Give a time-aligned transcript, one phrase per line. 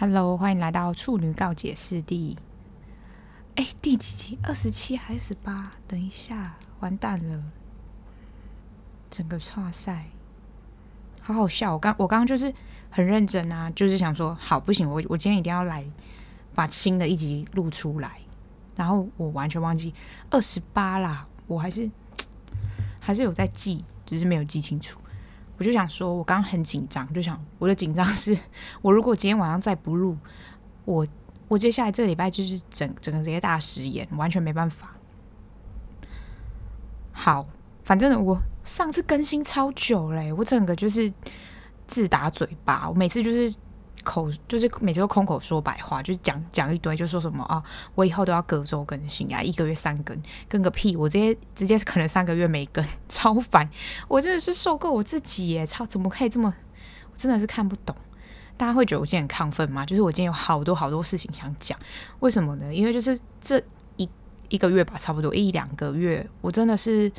[0.00, 2.34] Hello，欢迎来到处女告解室第，
[3.56, 4.38] 哎，第几集？
[4.42, 5.72] 二十七还是十八？
[5.86, 7.42] 等一下，完蛋了，
[9.10, 10.06] 整个剉赛，
[11.20, 11.74] 好好笑。
[11.74, 12.50] 我刚我刚刚就是
[12.88, 15.84] 很认真啊，就是想说，好不行，我我今天一定要来
[16.54, 18.22] 把新的一集录出来。
[18.76, 19.92] 然后我完全忘记
[20.30, 21.90] 二十八啦，我还是
[22.98, 24.98] 还是有在记，只是没有记清楚。
[25.60, 28.34] 我就想说，我刚刚很紧张，就想我的紧张是，
[28.80, 30.16] 我如果今天晚上再不录，
[30.86, 31.06] 我
[31.48, 34.96] 我接下来这礼拜就是整整个这些大食言，完全没办法。
[37.12, 37.46] 好，
[37.84, 41.12] 反正我上次更新超久嘞，我整个就是
[41.86, 43.54] 自打嘴巴，我每次就是。
[44.02, 47.62] 口就是每次都空口说白话，就是讲讲一堆，就说什么啊，
[47.94, 50.16] 我以后都要隔周更新啊，一个月三更，
[50.48, 50.96] 更个屁！
[50.96, 53.68] 我直接直接可能三个月没更， 超烦！
[54.08, 56.54] 我真的是受够我自己耶，操，怎么可以这么？
[57.12, 57.94] 我真的是看不懂。
[58.56, 59.86] 大家会觉得我今天很亢奋吗？
[59.86, 61.78] 就是我今天有好多好多事情想讲，
[62.18, 62.74] 为什么呢？
[62.74, 63.62] 因为就是这
[63.96, 64.08] 一
[64.48, 67.10] 一个月吧，差不多一两个月，我真的是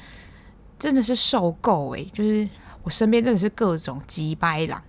[0.77, 2.47] 真的是受够诶，就是
[2.83, 4.81] 我身边真的是各种急掰狼。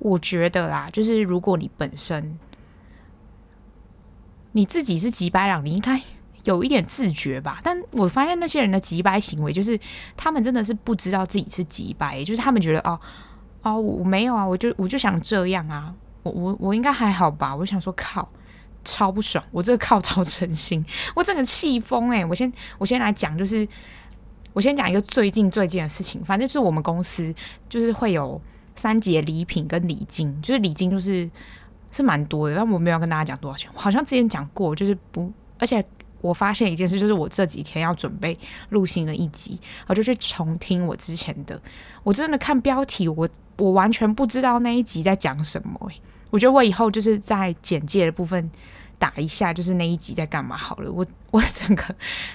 [0.00, 2.38] 我觉得啦，就是如果你本身
[4.52, 6.00] 你自己是机掰郎，你应该
[6.44, 7.60] 有一点自觉吧。
[7.62, 9.78] 但我发现那些人的机掰行为，就是
[10.16, 12.98] 他们真的是不知道自己是机掰，就是他们觉得哦
[13.62, 17.54] 哦，我没有啊，我就我就想这样啊，我我我应该还好吧。
[17.54, 18.26] 我想说靠，
[18.82, 20.82] 超不爽，我这个靠超诚心，
[21.14, 23.68] 我整个气疯诶，我先我先来讲，就是
[24.54, 27.34] 我先讲一个最近最近的事情，反正就是我们公司
[27.68, 28.40] 就是会有。
[28.80, 31.28] 三节礼品跟礼金，就是礼金就是
[31.92, 33.70] 是蛮多的，但我没有跟大家讲多少钱。
[33.74, 35.84] 好像之前讲过，就是不，而且
[36.22, 38.38] 我发现一件事，就是我这几天要准备
[38.70, 41.60] 录新的一集，我就去重听我之前的。
[42.02, 45.78] 我真的看标题，我我完全不知道那一集在讲什么。
[45.90, 48.50] 欸，我觉得我以后就是在简介的部分
[48.98, 50.90] 打一下，就是那一集在干嘛好了。
[50.90, 51.84] 我我整个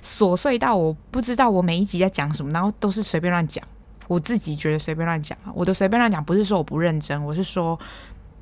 [0.04, 3.64] 琐碎到我不知道我每一集在讲什么，然后都是随便乱讲。
[4.08, 7.80] 我自己觉得随便乱讲啊，我的随便乱讲不是说我不认真，我是说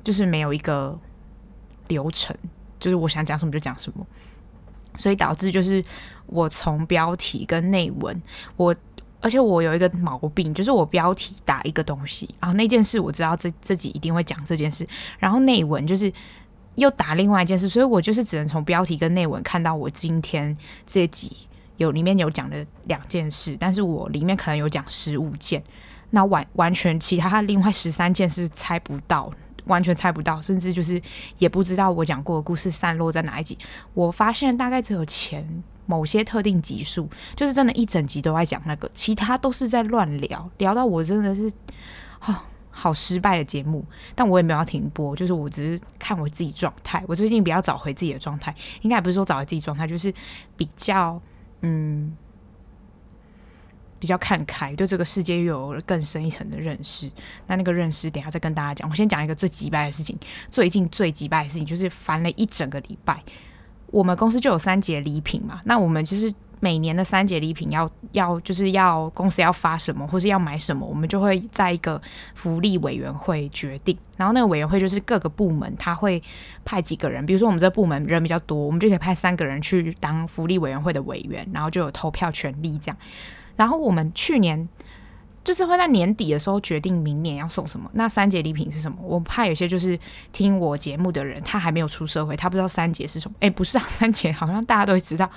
[0.02, 0.98] 就是没有一个
[1.88, 2.36] 流程，
[2.78, 4.06] 就是我想讲什么就讲什么，
[4.96, 5.82] 所以导致就是
[6.26, 8.22] 我从标题跟内文，
[8.56, 8.74] 我
[9.20, 14.86] 而且我有一个毛病，就是我标题打一个东西，然后那件事我知道这自己一定会讲这件事，
[15.18, 16.12] 然后内文就是
[16.74, 20.54] 又打另外一件事，所以我就是只能从标题跟内文看到我今天
[20.86, 21.34] 这集。
[21.76, 25.62] 有里面有讲的两件事，但是我里面可能有讲十五件，
[26.10, 29.32] 那完完全其他另外十三件是猜不到，
[29.64, 31.00] 完全猜不到，甚至就是
[31.38, 33.58] 也不知道我讲过的故事散落在哪一集。
[33.92, 35.44] 我发现大概只有前
[35.86, 41.50] 某些特定集数，就是真的一整集都在讲那个，其他都是在乱聊，聊到我真的是
[42.26, 42.36] 哦，
[42.70, 43.84] 好失败的节目。
[44.14, 47.02] 但我也没有要停播，就是我只是看我自己状态。
[47.08, 50.14] 我最近比较找回自己的状态，应该也不是说找回自己状态，就是
[50.56, 51.20] 比较。
[51.64, 52.16] 嗯，
[53.98, 57.10] 比较看开，对这个世界又有了更深一层的认识。
[57.46, 58.88] 那那个认识，等下再跟大家讲。
[58.88, 60.18] 我先讲一个最急败的事情，
[60.50, 63.22] 最近最急败的事情就是烦了一整个礼拜。
[63.86, 66.32] 我们公司就有三节礼品嘛，那我们就是。
[66.64, 72.00] 每年的三节礼品要要就是要公司要发什么或是要买什么，我们就会在一个
[72.34, 73.94] 福利委员会决定。
[74.16, 76.22] 然后那个委员会就是各个部门他会
[76.64, 82.96] 派几个人，比如说我们这部门人比较多，我们就可以派三个人去当福利委员会的委员，然后就有投票权利这样。
[83.56, 84.66] 然后我们去年。
[85.44, 87.88] 就是会在年底的时候决定明年要送什么。
[87.92, 88.98] 那三节礼品是什么？
[89.02, 89.96] 我怕有些就是
[90.32, 93.36] 听我节目的人，他还没有出社会，他不知道三节是什么。
[93.40, 95.30] 诶，不是啊，三节好像大家都会知道，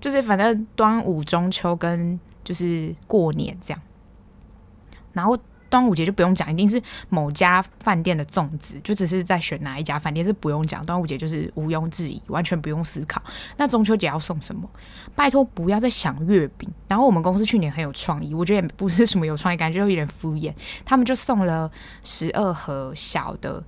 [0.00, 3.80] 就是反正端午、中秋跟就是过年这样。
[5.12, 5.38] 然后。
[5.70, 10.84] 端午节就不用讲，一定是某家饭店的粽子，就只是在选哪一家饭店是不用讲。
[10.84, 13.22] 端午节就是毋庸置疑，完全不用思考。
[13.56, 14.68] 那中秋节要送什么？
[15.14, 16.68] 拜托不要再想月饼。
[16.88, 20.52] 然后我们公司去年很有创意，我觉得也不是什么有创意，感觉有点敷衍。
[20.84, 21.70] 他们就送了
[22.02, 23.62] 十二盒小的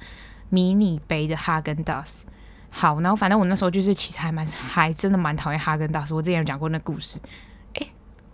[0.49, 2.27] 迷你杯的哈根达斯。
[2.69, 6.13] 好，然后反正我那时候就是其实还蛮还真的蛮讨厌哈根达斯。
[6.13, 7.21] 我之前有讲过那故事。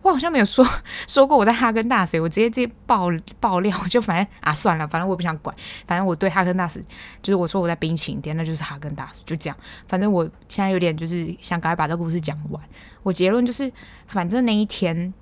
[0.08, 0.66] 我好像没有说
[1.06, 3.08] 说过我在哈根达斯，我直接直接爆
[3.38, 5.55] 爆料，就反正啊算了，反正我不想管，
[5.87, 6.81] 反正我对哈根达斯
[7.22, 9.56] 就是我说我在冰淇淋店，那就是哈根达斯，就这样。
[9.87, 12.62] 反正我现在有点就是想赶快把这个故事讲完。
[13.02, 13.70] 我结论就是，
[14.06, 15.12] 反正那一天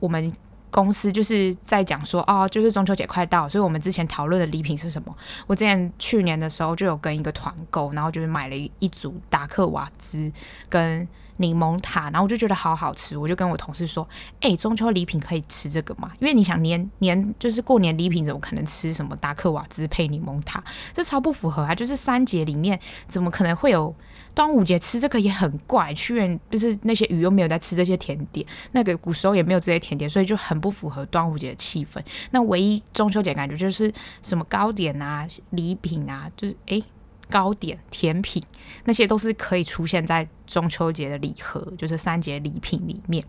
[0.00, 0.32] 我们
[0.70, 5.14] 公司就是在讲说，哦，就是中秋节快到，所以我们之前讨论的礼品是什么？
[5.46, 10.32] 我之前去年的时候就有跟一个团购，然后就是买了一组达克瓦兹
[10.68, 11.06] 跟。
[11.38, 14.06] 柠檬塔，然后我就觉得好好吃，我就跟我同事说
[14.40, 16.12] ：“哎、中秋礼品可以吃这个吗？
[16.20, 20.62] 因为你想年年就是过年礼品，怎么可能吃什么达克瓦兹配柠檬塔？
[20.92, 21.74] 这超不符合啊！
[21.74, 22.78] 就是三节里面
[23.08, 23.94] 怎么可能会有
[24.34, 25.92] 端午节吃这个也很怪。
[25.94, 32.00] 屈原就是那些鱼又没有在吃这些甜点，那个古时候也没有这些甜点，所以就很不符合端午节的气氛。
[32.30, 33.92] 那唯一中秋节感觉就是
[34.22, 36.80] 什么糕点啊、礼品啊，就是哎。
[37.30, 38.42] 糕点、甜品
[38.84, 43.24] 那些都是可以出现在中秋节的礼盒，就是三节礼品里面。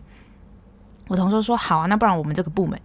[1.08, 2.76] 我同事说好啊，那不然我们这个部门，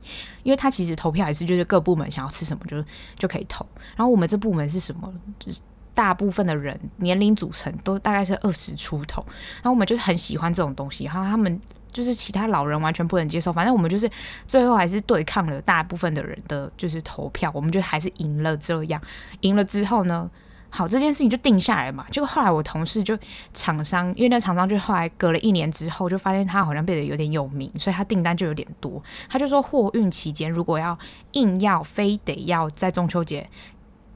[0.43, 2.83] 因为他其实投票也是就是各部门想要吃什么就
[3.17, 3.65] 就可以投。
[3.95, 5.11] 然后我们这部门是什么？
[5.39, 5.59] 就是
[5.95, 9.25] 大部分的人年龄组成都大概是二十出头，
[9.55, 11.59] 然后我们就是很喜欢这种东西，然后他们
[11.91, 13.51] 就是其他老人完全不能接受。
[13.51, 14.07] 反正我们就是
[14.47, 18.55] 最后还是对抗了大部分的人的就是投票，我们就还是赢了。
[18.55, 19.01] 这样
[19.39, 20.29] 赢了之后呢？
[20.73, 22.06] 好，这件事情就定下来嘛。
[22.09, 23.15] 就后来我同事就
[23.53, 29.03] 厂商，因为那厂商就后来隔了一年之后，就发现他好像变得有点有名，所以他订单就有点多。
[29.29, 30.97] 他就说货运期间如果要
[31.33, 33.47] 硬要非得要在中秋节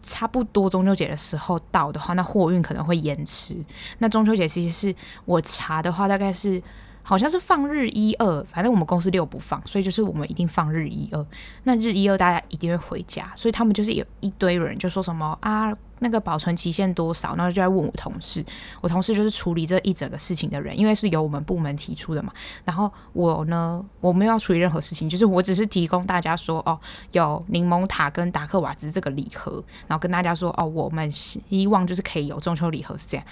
[0.02, 3.56] 差不多中秋节的时候到的话，那货运可能会延迟。
[3.98, 6.64] 那中秋节其实是我查的话，大概是。
[7.08, 11.26] 好像是放日一二，反正我们公司六不放，所以就是我们一定放日一二。
[11.64, 18.44] 那日一二大家一定会回家，所以他们就是有一堆人就说什么啊，那个保存期限多少，然后就在问我同事。
[18.82, 22.34] 我同事就是处理这一整个事情的人，因为是由我们部门提出的嘛。
[22.64, 26.80] 然后我呢，我没有要处理任何事情，就是我只是提供大家说哦，
[27.12, 33.24] 有柠檬塔跟达克瓦兹这个礼盒，然后跟大家说哦，我们希望就是可以有中秋礼盒是这样。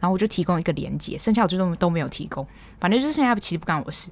[0.00, 2.46] 然后我就提供一个连接，剩下我就都都没有提供。
[2.80, 4.10] 反正就是剩下其实不干我事。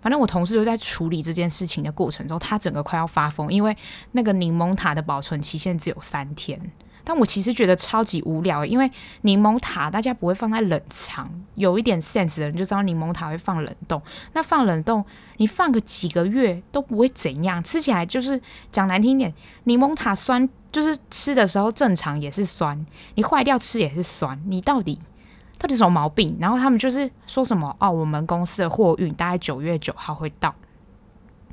[0.00, 3.76] 反正我同事就在处理这件事情的过程中，他整个快要发疯，因为
[4.12, 6.60] 那个柠檬塔的保存期限只有三天。
[7.08, 8.90] 但我其实觉得超级无聊，因为
[9.22, 14.02] 柠檬塔大家不会放在冷藏，有一点 sense 的人就知道柠檬塔会放冷冻。
[14.34, 15.02] 那放冷冻，
[15.38, 18.38] 你放个几个月都不会怎样，吃起来就是
[18.70, 19.32] 讲难听点，
[19.64, 20.46] 柠檬塔酸。
[20.70, 22.84] 就是吃的时候正常也是酸，
[23.14, 25.00] 你坏掉吃也是酸，你到底
[25.56, 26.36] 到底什么毛病？
[26.38, 30.54] 然后他们就是说什么哦，我们公司的货运大概九月九号会到，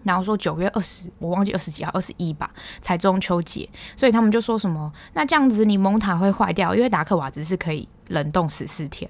[0.05, 2.49] 然后说九月二十，我忘记二十几号，二十一吧，
[2.81, 3.67] 才中秋节，
[3.97, 9.09] 所以他们就说什么，那这样子柠檬塔会坏掉，因为达克瓦兹是可以冷冻十四天。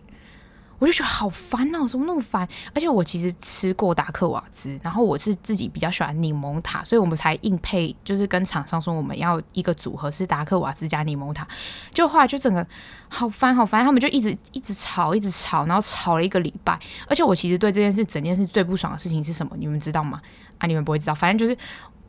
[0.77, 2.45] 我就觉得好烦哦，怎么那么烦？
[2.73, 11.47] 而且我其实吃过达克瓦兹，然后我是自己比较喜欢柠檬塔，所以我们才硬配，就是跟厂商说我们要一个组合是达克瓦兹加柠檬塔。
[11.91, 12.67] 就后来就整个
[13.07, 16.77] 好烦好烦，他们就一直一直吵，一直吵，然后吵了一个礼拜。
[17.07, 19.55] 而且我其实对这件事，整件事最不爽的事情是什么？
[19.57, 20.21] 你们知道吗？
[20.57, 21.57] 啊，你们不会知道，反正就是。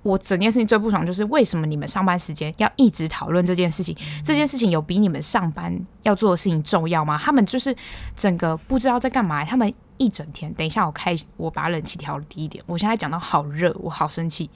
[0.03, 3.97] 我整件事情最不爽就是为什么你们上班时间要一直讨论这件事情？
[4.25, 7.19] 这件事情有比你们上班要做的事情重要吗？
[7.21, 7.75] 他们就是
[8.15, 9.45] 整个不知道在干嘛。
[9.45, 12.63] 他们一整天，等一下我开，我把冷气调低一点。
[12.69, 14.49] 我现在讲到好热，我好生气。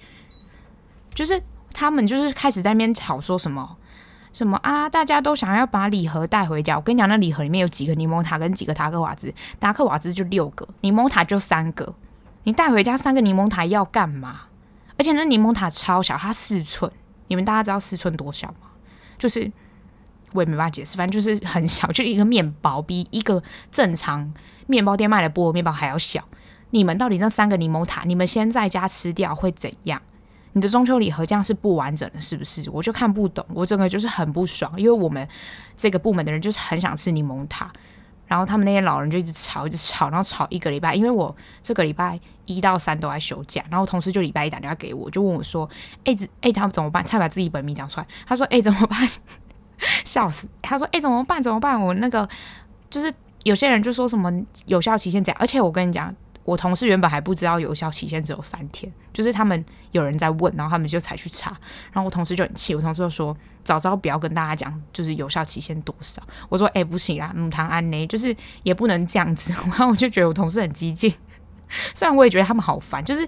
[1.12, 3.76] 就是他们就是开始在那边吵，说什么
[4.32, 4.88] 什么啊？
[4.88, 6.76] 大家都想要把礼盒带回家。
[6.76, 11.92] 我跟你讲，那礼盒里面有几个柠檬塔跟几个达克瓦兹，达克瓦兹就六个，柠檬塔就三个。
[12.44, 14.42] 你带回家三个柠檬塔要干嘛？
[14.98, 16.90] 而且那柠檬塔超小，它四寸。
[17.28, 18.68] 你们大家知道四寸多小吗？
[19.18, 19.50] 就是
[20.32, 24.32] 我也没办法解释，反正就是很小，就一个面包比一个正常
[24.66, 26.22] 面包店卖的菠萝面包还要小。
[26.70, 30.00] 你们到底那三个柠檬塔，你们先在家吃掉会怎样？
[30.52, 32.68] 你的中秋礼盒这样是不完整的，是不是？
[32.70, 35.26] 我就看不懂，我整个就是很不爽，因为我们
[35.76, 37.72] 这个部门的人就是很想吃柠檬塔。
[38.30, 40.94] 然后他们那些老人就一直吵，一直吵，然后吵一个礼拜。
[40.94, 45.68] 因为我这个礼拜一到三都在休假，然后同事就礼拜一打电话给我，就问我说
[46.06, 48.06] ：“哎，这哎，他们怎么办？”才把自己本名讲出来。
[48.24, 49.08] 他说：“哎，怎么办？”
[50.06, 50.46] 笑死。
[50.62, 51.42] 他说：“哎，怎么办？
[51.42, 51.80] 怎么办？
[51.80, 52.28] 我那个
[52.88, 54.32] 就是有些人就说什么
[54.66, 61.50] 有效期限这样，而且我跟你讲。”我同事原本还不知道有效期限只有三天，就是他们有人在问，然后他们就才去查，
[61.92, 66.22] 然后我同事就很气，我同事就说早知道不要跟大家讲，就是有效期限多少。
[66.48, 69.52] 我说哎、不行啦，母糖安呢，就是也不能这样子。
[69.66, 71.12] 然后我就觉得我同事很激进，
[71.94, 73.26] 虽然我也觉得他们好烦，就是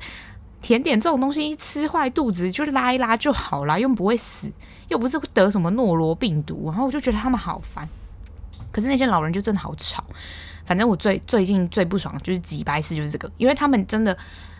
[0.60, 4.50] 甜点这种东西一吃坏肚子就拉一拉就好啦，又不会死，
[4.88, 6.64] 又不是得什么诺罗病毒。
[6.66, 7.86] 然后我就觉得他们好烦，
[8.72, 10.02] 可是那些老人就真的好吵。
[10.64, 14.16] 反正我最最近最不爽就是机掰事，就是这个，因为他们真的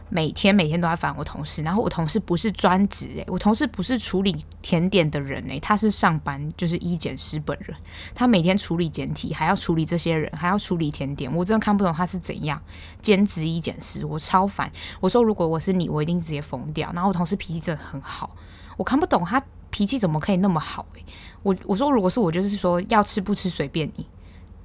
[0.09, 7.75] 每天每天都在烦我同事，然后我同事不是专职诶，我同事不是处理甜点的人诶，他是上班就是医检师本人，
[8.14, 12.61] 他每天处理简体，还要处理这些人，还要处理甜点，我真的看不懂他是怎样
[13.00, 14.71] 兼职医检师，我超烦。
[15.00, 16.92] 我说如果我是你，我一定直接疯掉。
[16.92, 18.37] 然后我同事脾气真的很好，
[18.76, 21.04] 我看不懂他脾气怎么可以那么好诶。
[21.42, 24.06] 我我说如果是我，就是说要吃不吃随便你。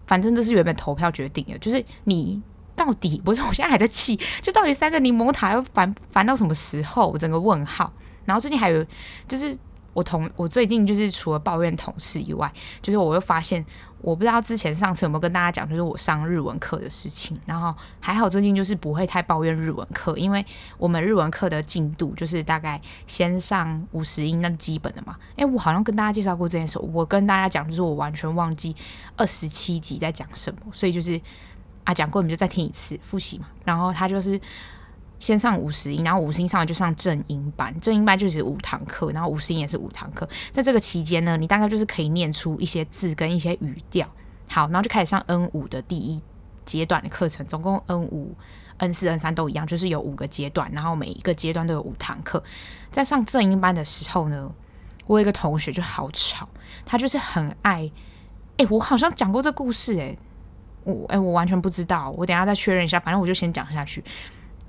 [0.07, 2.41] 反正这是原本投票决定的，就是你
[2.75, 7.07] 到底不是，我现在还在气，就到底三个柠檬塔要烦烦到什么时候？
[7.07, 7.93] 我整个问号。
[8.25, 8.83] 然后最近还有
[9.27, 9.55] 就是。
[9.93, 13.65] 我同我最近就是除了抱怨同事以外，就是我又发现，
[14.07, 17.37] 我不知道之前上次有没有跟大家讲，就是我上日文课的事情。
[17.45, 20.45] 然后还好最近就是不会太抱怨日文课，因为
[20.77, 25.17] 我们日文课的进度就是大概先上五十音，那基本的嘛。
[25.35, 28.73] 诶，我好像跟大家介绍过这件事，我跟大家讲就是我完全忘记
[29.17, 31.19] 二十七集在讲什么，所以就是
[31.83, 33.47] 啊讲过你们就再听一次复习嘛。
[33.65, 34.39] 然后他就是。
[35.19, 40.27] 先上五十音，然后五十音上完就上正音班，正音班就是五堂课，然后五十音也是五堂课。
[40.51, 44.07] 在这个期间呢，你大概就是可以念出一些字跟一些语调。
[44.47, 46.21] 好，然后就开始上 N 五的第一
[46.65, 48.33] 阶段的课程，总共 N 五、
[48.77, 52.41] N 四、N 三都一样，就是有五个阶段，然后每一个阶段都有五堂课。
[52.91, 54.49] 在上正音班的时候呢，
[55.05, 56.47] 我有一个同学就好吵，
[56.85, 57.91] 他就是很爱，
[58.57, 60.17] 哎，我好像讲过这故事，哎，
[60.83, 64.03] 我哎，我完全不知道，我等下再确认一下，反正我就先讲下去。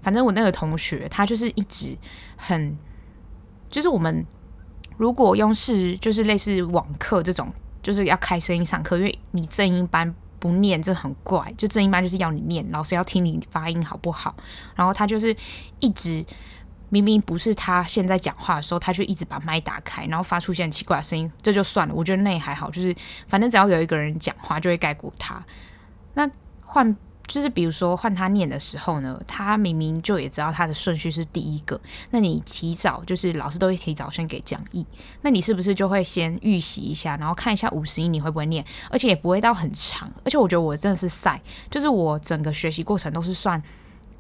[0.00, 1.96] 反正我那个同学，他就是一直
[2.36, 2.76] 很，
[3.68, 4.24] 就是我们
[4.96, 7.52] 如果用是就是类似网课这种，
[7.82, 11.52] 就是要开声音上课，因为你正音班不念，这很怪。
[11.58, 14.34] 就正音班就是要你念，老师要听你发音好不好。
[14.74, 15.34] 然后他就是
[15.80, 16.24] 一直
[16.88, 21.94] 明明不是他现在讲话的时候，他就一直把麦打开，然后发出现奇怪的声音，这就算了。
[21.94, 22.94] 我觉得那也还好，就是
[23.26, 25.44] 反正只要有一个人讲话，就会盖过他。
[26.14, 26.30] 那
[26.64, 26.96] 换。
[27.28, 31.78] 就是比如说换他念的时候呢，他明明就也知道他的顺序是第一个，
[32.10, 34.84] 那你提早就是老师都会提早先给讲义，
[35.20, 41.38] 那你是不是就会先预习一下，然后看一下五十音你会不会念，而且也不会到很长，而且我觉得我真的是赛，
[41.70, 43.62] 就是我整个学习过程都是算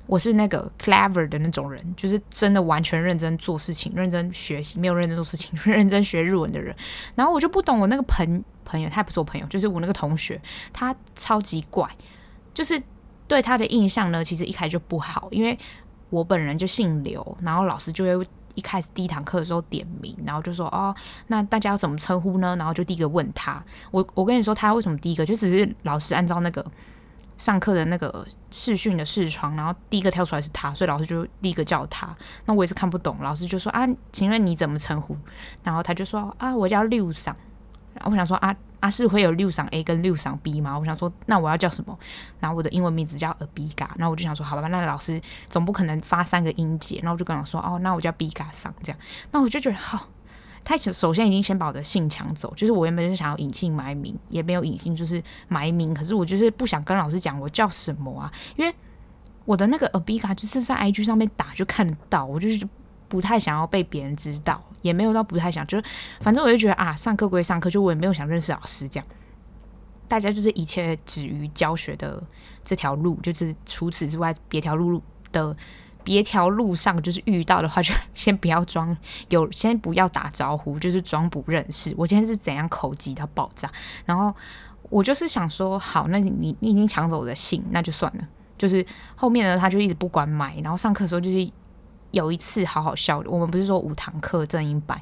[0.06, 6.76] 我是那个 clever 的那种人，就是真的完全认真做事情，认真学习，没有认真做事情， 认真学日文的人。
[7.14, 10.38] 然后我就不懂我那个朋朋友，他也不是我朋友，就是我那个同学，
[10.74, 11.88] 他超级怪，
[12.52, 12.78] 就是。
[13.28, 15.56] 对他的印象呢，其实一开始就不好，因为
[16.10, 20.92] 我本人就姓刘，然后老师就会一开始第一堂课的时候点名，然后就说哦，
[21.26, 22.56] 那大家要怎么称呼呢？
[22.56, 26.64] 然后就第一个问他，我我跟你说他为什么第一个，就只是老师按照那个
[27.36, 32.08] 上课的那个视讯的视窗，然后第一个跳出来是他，所以老师就第一个叫他。
[32.46, 35.14] 那我也是看不懂，老师就说啊，请问你怎么称呼？
[35.62, 37.36] 然后他就说啊，我叫六桑。
[37.92, 38.56] 然后我想说啊。
[38.80, 40.78] 啊，是会有六嗓 A 跟六嗓 B 吗？
[40.78, 41.98] 我想说，那我要叫什么？
[42.38, 48.98] 然后我的英文名字叫 Abiga，然后我就想说，好吧，那老师总不可能发三个音节，然后我就跟他说，哦，那我叫 Biga 桑这样。
[49.32, 50.08] 那我就觉得，好、
[50.64, 55.92] 他首先已经先把我的姓抢走，就是我原本是想要隐姓埋名，也没有隐姓，就是埋名。
[55.92, 58.74] 可是我就是不想跟老师讲我叫什么啊，因为
[59.44, 62.68] 我的那个 Abiga 就是在 IG 上面打就看得到，我就是。
[63.10, 65.84] 不太想要被别人知道，也没有到不太想，就是
[66.20, 69.06] 反正我就觉得啊，上课归上课，就我也没有想认识老师这样。
[70.06, 72.22] 大家就是一切止于教学的
[72.64, 75.54] 这条路，就是除此之外别条路的
[76.02, 78.96] 别条路上，就是遇到的话，就先不要装
[79.28, 81.94] 有，先不要打招呼，就是装不认识。
[81.98, 83.70] 我今天是怎样口急到爆炸？
[84.06, 84.34] 然后
[84.88, 88.26] 我就是想说，好，那你你已经抢走我的信，那就算了。
[88.56, 91.50] 就是后面呢，他就一直不关麦，然后上课的时候就是。
[92.10, 95.00] 有一次好好笑的，我们不是说五堂课正音班，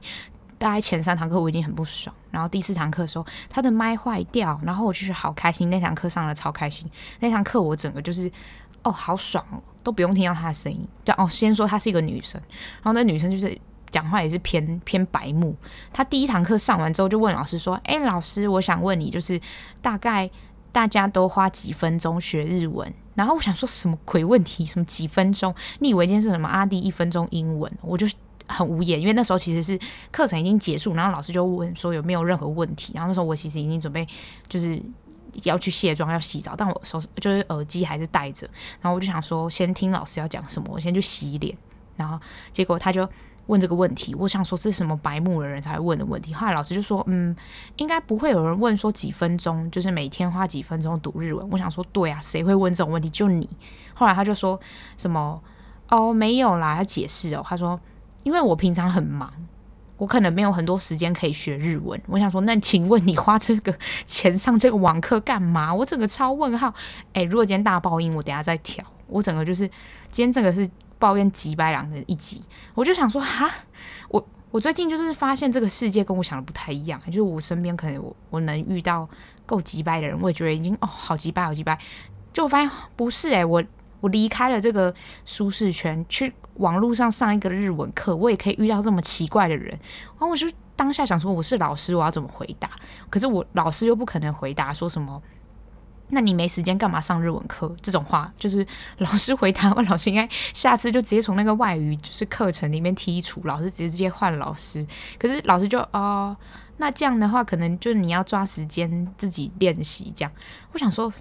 [0.59, 8.31] 大概前三堂课我已经很不爽，然后第四堂课的时候他的麦坏掉，然后我就是好开心，那堂课上了超开心，那堂课我整个就是
[8.83, 12.41] 哦好爽哦，都不用听到他的声音，对哦，先说她是一个女生，
[12.83, 13.57] 然后那女生就是
[13.91, 15.55] 讲话也是偏偏白目，
[15.93, 19.41] 她第一堂课上完之后就问老师说，哎老师，我想问你就是
[19.81, 20.29] 大概
[20.77, 22.93] 大家都花几分钟学日文？
[23.15, 24.67] 然后我想说什么鬼问题？
[24.67, 25.55] 什么几分钟？
[25.79, 27.73] 你以为今天是什么阿弟一分钟英文？
[27.81, 28.07] 我就
[28.47, 29.81] 很无言，因为那时候其实是
[30.13, 32.93] 课程已经结束，然后老师就问说有没有任何问题。
[32.95, 34.07] 然后那时候我其实已经准备
[34.51, 34.79] 就是
[35.45, 38.47] 要去卸妆要洗澡，但我手就是耳机还是戴着。
[38.83, 41.57] 然后我就想说先听老师要讲什么，我先去洗脸。
[41.97, 42.21] 然后
[42.53, 43.09] 结果他就。
[43.47, 46.35] 问这个问题，我想说这是什么白目的人才会问的问题。
[46.35, 47.35] 后来老师就说，嗯，
[47.77, 51.49] 应该不会有人问说几分钟，就是每天花几分钟读日文。
[51.51, 53.09] 我想说，对啊，谁会问这种问题？
[53.11, 53.49] 就你。
[53.95, 54.61] 后来他就说
[54.97, 55.41] 什么，
[55.89, 57.79] 哦，没有啦，他解释哦，他说，
[58.25, 59.33] 因为我平常很忙，
[59.97, 62.01] 我可能没有很多时间可以学日文。
[62.09, 63.73] 我想说，那请问你花这个
[64.07, 65.73] 钱上这个网课干嘛？
[65.73, 66.75] 我整个超问号。
[67.13, 68.85] 诶，如果今天大爆音，我等下再调。
[69.07, 69.69] 我整个就是
[70.11, 70.69] 今天这个是。
[71.07, 72.43] 抱怨几百两的一集，
[72.75, 73.49] 我就想说哈，
[74.09, 79.09] 我我最近就是发现这个世界跟我想的不太一样，就是我身边可能我我能遇到
[79.47, 81.79] 够几百的人，我也觉得已经哦好几百好几百，
[82.33, 83.63] 就我发现不是诶、我
[84.01, 84.93] 我离开了这个
[85.25, 92.69] 舒适圈，去网络上上一个日文课，我也可以遇到这么奇怪的人，然后我就当下想说我是老师，我要怎么回答？
[93.09, 95.23] 可是我老师又不可能回答说什么。
[96.11, 97.75] 那你没时间干嘛上日文课？
[97.83, 98.65] 这种话就是
[98.99, 104.87] 老师回答，我老师应该下次就直接从那个外语就是课程里面剔除，老师直接直接换老师。
[105.19, 106.37] 可是老师就哦，
[106.77, 110.31] 那这样的话，可能就是你要抓时间自己练习这样。
[110.73, 111.13] 我想说，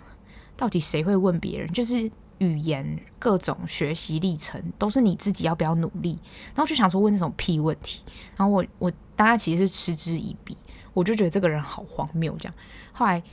[0.56, 1.68] 到底谁会问别人？
[1.74, 6.20] 就是语言各种学习历程都是你自己要不要努力？
[6.54, 8.04] 然后就想说问这种屁问题。
[8.38, 10.56] 然后我我当然其实是嗤之以鼻，
[10.94, 12.54] 我就觉得这个人好荒谬这样。
[12.94, 13.24] 后来。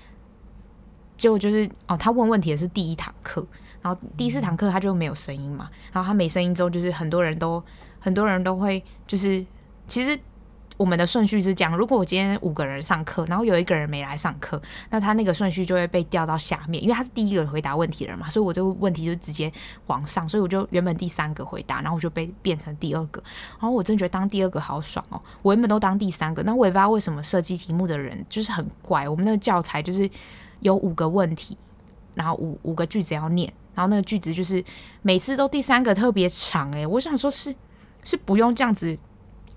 [1.23, 3.47] 结果就是哦，他问问题的是第一堂课，
[3.81, 7.63] 然后第四堂课他就没有声音嘛，然后他没声音之后，就是很多人都
[8.01, 9.47] 很多人都会就是
[9.87, 10.19] 其实
[10.77, 14.61] 我们的顺序是这样，如果我今天五个人上课，然后有一个人没来上课，
[14.91, 19.53] 那他那个顺序就会被调到下面，因为他是第一个回答问题的人嘛，所以我就问题就直接
[19.87, 23.23] 往上，所以我就原本第三个回答，然后我就被变成第二个，
[23.61, 30.11] 然后我真觉得当第二个好爽哦，我原本都当第三个，那我也不知道为什么设计题目的人就是很怪，我们那个教材就是。
[30.63, 31.57] 有五个问题，
[32.15, 34.65] 然后五五个句子要念，然后那个句子就是
[35.03, 37.55] 每次都第三个特别长诶，我想说是
[38.05, 38.97] 是不用这样子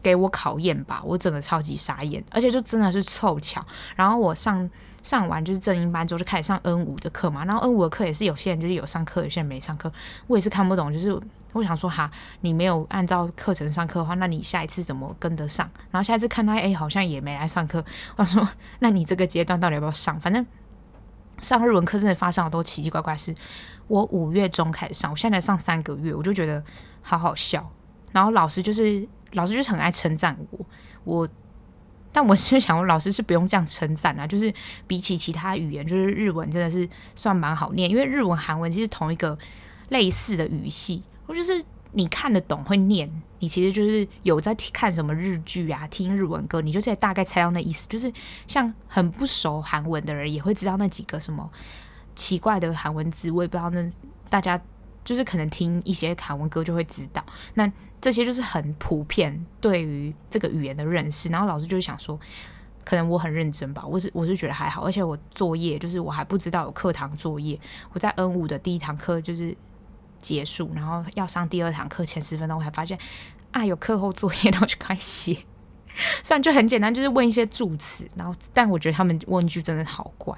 [0.01, 3.63] 给我考验吧，我整个超级傻眼，而且就真的是凑巧，
[3.95, 4.69] 然后我上
[5.01, 9.91] 上完就是正音班之后就开始上 N 五的课嘛，然后 N 五的课也是有些人就是有上课，有些人没上课，
[10.27, 11.19] 我也是看不懂，就是
[11.53, 12.09] 我想说哈，
[12.41, 15.69] 你没有按照课程上课的话，那你下一次怎么跟得上？
[15.91, 17.83] 然后下一次看他诶，好像也没来上课，
[18.17, 18.47] 我说
[18.79, 20.19] 那你这个阶段到底要不要上？
[20.19, 20.45] 反正。
[21.39, 23.35] 上日文课真的发生好多奇奇怪怪事。
[23.87, 26.63] 我五月中开始上，我现在上三个月，我就觉得
[27.01, 27.71] 好好笑。
[28.11, 30.65] 然后老师就是老师就是很爱称赞我，
[31.03, 31.29] 我
[32.11, 34.25] 但我是想，我老师是不用这样称赞啊。
[34.25, 34.53] 就是
[34.87, 39.37] 比起其他语言，就是日文真的是算蛮好念，因为日文、韩文其实同一个
[39.89, 41.63] 类似的语系，我就是。
[41.97, 43.09] 你看得懂会念，
[43.39, 47.87] 你其实就是有在看什么日剧啊，听日文歌，你就可以大概猜到那意思。
[47.87, 48.11] 就是
[48.47, 51.49] 像很不熟韩文的人也会知道那几个什么
[52.13, 53.69] 奇怪的韩文字，我也不知道。
[53.69, 53.89] 那
[54.29, 54.61] 大家
[55.05, 57.25] 就是可能听一些韩文歌就会知道。
[57.53, 61.29] 那这些就是很普遍对于这个语言的认识。
[61.29, 62.19] 然后老师就想说，
[62.83, 64.83] 可能我很认真吧，我是我是觉得还好。
[64.83, 67.57] 而且我作业就是我还不知道有课堂作业，
[67.93, 69.55] 我在 N 五的第一堂课就是。
[70.25, 72.97] 结束，然后要上第二堂课前十分钟，我才发现
[73.51, 75.37] 啊，有课后作业，然后就开始写。
[76.23, 80.35] 虽然就很简单，就是问一些助词，然后但我觉得他们问句真的好怪。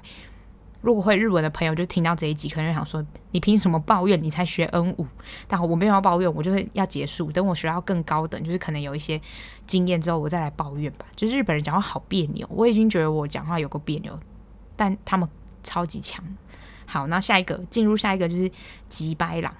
[0.82, 4.22] 如果会日文的朋友就听到这一集，可能就想说：你凭什么抱怨？
[4.22, 5.06] 你才学 N 五？
[5.48, 7.32] 但我没有要抱怨，我就是要结束。
[7.32, 9.20] 等我学到更高等，就是可能有一些
[9.66, 11.06] 经验之后，我再来抱怨吧。
[11.16, 14.16] 就是日本人讲话好别扭，我已经觉得我讲话有个别扭，
[14.76, 15.28] 但他们
[15.64, 16.24] 超级强。
[16.86, 18.48] 好，那下一个进入下一个就是
[18.88, 19.52] 吉白狼。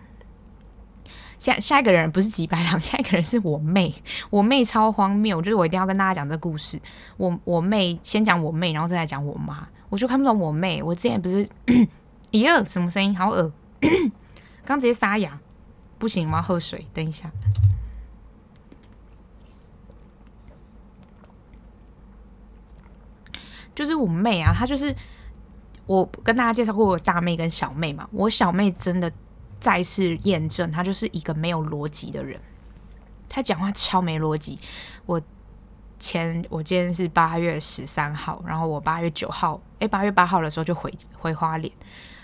[1.38, 3.94] 下下一个人不是吉白狼， 下一个人是我妹。
[4.28, 6.80] 我妹超荒谬，就是我一定要跟大家讲这故事。
[7.16, 9.66] 我我妹先讲我妹，然后再来讲我妈。
[9.88, 10.82] 我就看不懂我妹。
[10.82, 11.48] 我之前不是，
[12.32, 13.16] 咦，什么声音？
[13.16, 13.50] 好恶！
[14.66, 15.38] 刚直接沙哑，
[15.98, 16.84] 不行，我要喝水。
[16.92, 17.30] 等一下，
[23.74, 24.94] 就是我妹啊，她就是
[25.86, 28.08] 我跟大家介绍过我大妹跟小妹嘛。
[28.10, 29.10] 我小妹真的。
[29.60, 32.40] 再次验证，他就是一个没有逻辑的人。
[33.28, 34.58] 他讲话超没逻辑。
[35.04, 35.20] 我
[35.98, 41.72] 前我今天是八月十三号，然后我八月九号，诶，八月八号的时候就回回花莲，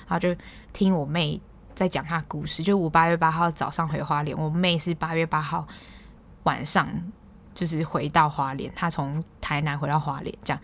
[0.06, 0.34] 然后就
[0.72, 1.40] 听我妹
[1.74, 2.62] 在讲她故事。
[2.62, 5.66] 就我八月八号早上回花莲，我妹是八月八号
[6.44, 6.88] 晚上
[7.52, 10.62] 就是回到花莲，她从台南回到花莲这样。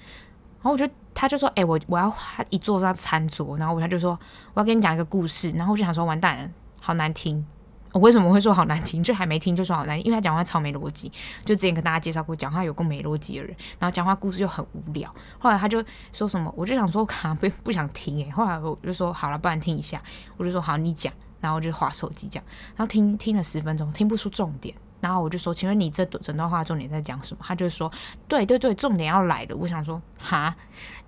[0.63, 2.13] 然后我就，他就说，诶，我我要
[2.51, 4.19] 一坐上餐桌，然后他就说，
[4.55, 6.51] 我要跟你讲一个故事，然后我就想说，完蛋了。
[6.81, 7.45] 好难听，
[7.93, 9.03] 我为什么会说好难听？
[9.03, 11.11] 就还没听就说好难听，因为他讲话超没逻辑。
[11.45, 15.15] 就之前跟大家介绍过，讲话有个没逻辑的人，然后讲话故事又很无聊。
[15.39, 18.31] 后来他就说什么，我就想说，卡不不想听诶。
[18.31, 20.03] 后来我就说好了，不然听一下。
[20.37, 21.13] 我就说好，你讲。
[21.41, 22.45] 然后我就划手机讲，
[22.77, 24.75] 然后听听了十分钟，听不出重点。
[25.01, 27.45] 然后我就说，请问你这整段话重点在讲什么？
[27.47, 27.91] 他就说，
[28.29, 29.57] 对对对，重点要来了。
[29.57, 30.55] 我想说，哈。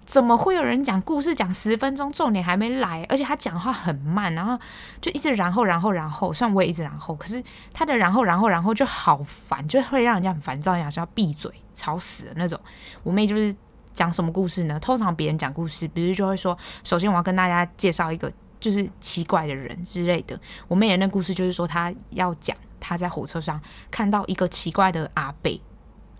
[0.04, 3.06] 怎么会有人讲故事讲十分钟，重点还没来？
[3.08, 4.58] 而且他讲话很慢，然后
[5.00, 12.58] 就一直然后然后然后，虽然我也一直然后，可是他的然后然后然后就好烦，就会让人家很烦躁，想是要闭嘴，吵死了那种。
[13.04, 13.54] 我妹就是
[13.94, 14.78] 讲什么故事呢？
[14.80, 20.38] 通常别人讲故事，比如就会说，首先我要跟大家介绍一个就是奇怪的人之类的。
[20.66, 25.50] 我妹的那故事就是说，她要讲她在火车上看到一个奇怪的阿伯。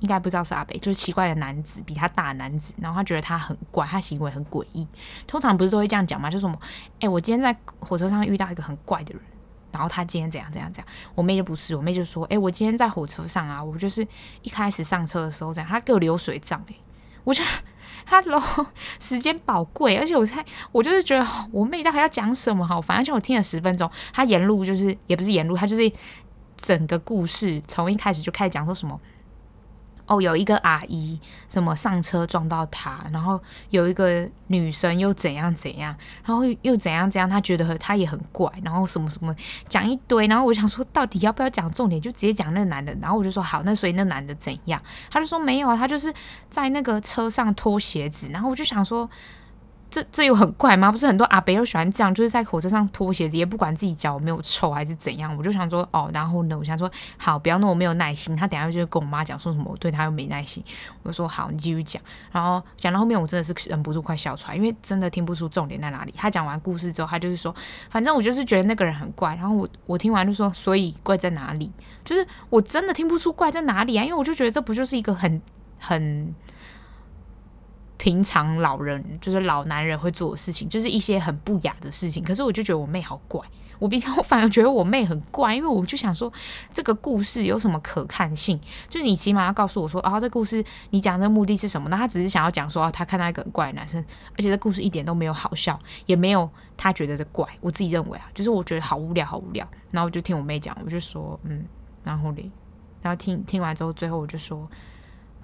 [0.01, 4.85] 应该不知道是阿北，就是奇怪的男子，比他大男子，然后他觉得他很怪，他行为很诡异。
[5.29, 6.29] 通常不是都会这样讲吗？
[6.29, 6.59] 就什么，
[6.99, 9.23] 哎，我今天在火车上遇到一个很怪的人，
[9.71, 10.95] 然后他今天怎样怎样怎样。
[11.15, 14.05] 我妹就不是，我妹就说，哎，我今天在火车上啊，我就是
[14.43, 16.75] 一开始上车的时候这样，他给我流水账，哎，
[17.23, 17.41] 我就，
[18.05, 18.43] Hello，
[18.99, 25.93] 时间宝贵，而且我猜，我就是觉得我妹到底要讲什么好烦，而且我听了十分钟，她沿路就是也不是沿路，她就是
[26.63, 28.99] 整个故事从一开始就开始讲说什么。
[30.05, 39.35] 哦，有一个阿姨什么上车撞到他，然后有一个女生又怎样怎样，然后又怎样怎样，他觉得他也很怪，然后什么什么
[39.69, 44.83] 讲一堆，然后我想说到底要不要讲重点，就直接讲那男的，然后我就说好，那所以那男的怎样？
[45.09, 46.13] 他就说没有啊，他就是
[46.51, 49.09] 在那个车上脱鞋子，然后我就想说。
[49.93, 50.91] 这这有很怪吗？
[50.91, 55.37] 不是很多阿伯都喜欢这样，就是在火车上脱鞋子，也不管自己脚没有臭还是怎样。
[55.37, 58.35] 我就想说，哦，然后呢，我想说，好，不要那我没有耐心。
[58.35, 60.65] 他等下就跟我妈讲说什么，我对他又没耐心。
[61.03, 62.03] 我就说好，你继续讲。
[62.31, 66.15] 然后讲到后面，我真的是忍不住快笑出来，因为真的听不出重点在哪里。
[66.17, 67.55] 他讲完故事之后，他就是说，
[67.91, 69.35] 反正我就是觉得那个人很怪。
[69.35, 71.71] 然后我我听完就说，所以怪在哪里？
[72.03, 75.43] 就是我真的听不出怪在哪里啊，因为我就觉得这不就是一个很
[75.79, 76.35] 很。
[78.03, 82.21] 平常老人就是老男人会做的事情，就是一些很不雅的事情。
[82.25, 83.41] 可是我就觉得我妹好怪，
[83.79, 86.31] 我比较我反而觉得我妹很怪，因为我就想说
[86.75, 88.61] 这个故事有什么可看性？
[88.89, 91.89] 就是你起码要告诉我说啊，这故事你讲的目的是什么？
[91.91, 97.47] 那他只是想要讲说啊，他看到一个很怪的男生，而且这故事一点都没有好笑，也没有他觉得的怪。
[97.61, 99.65] 我自己认为啊，就是我觉得好无聊，好无聊。
[99.93, 101.65] 然后我就听我妹讲，我就说嗯，
[102.03, 102.51] 然后嘞，
[103.01, 104.69] 然后听听完之后，最后我就说。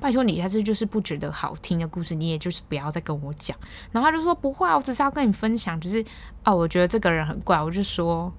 [0.00, 3.56] 拜托你，下次就是不觉得好听的故事，你也就是不要再跟我讲。
[3.90, 6.04] 然后他就说不会，我只是要跟你分享，就是
[6.44, 7.61] 哦，我觉得这个人很怪。
[7.61, 8.32] 我就说，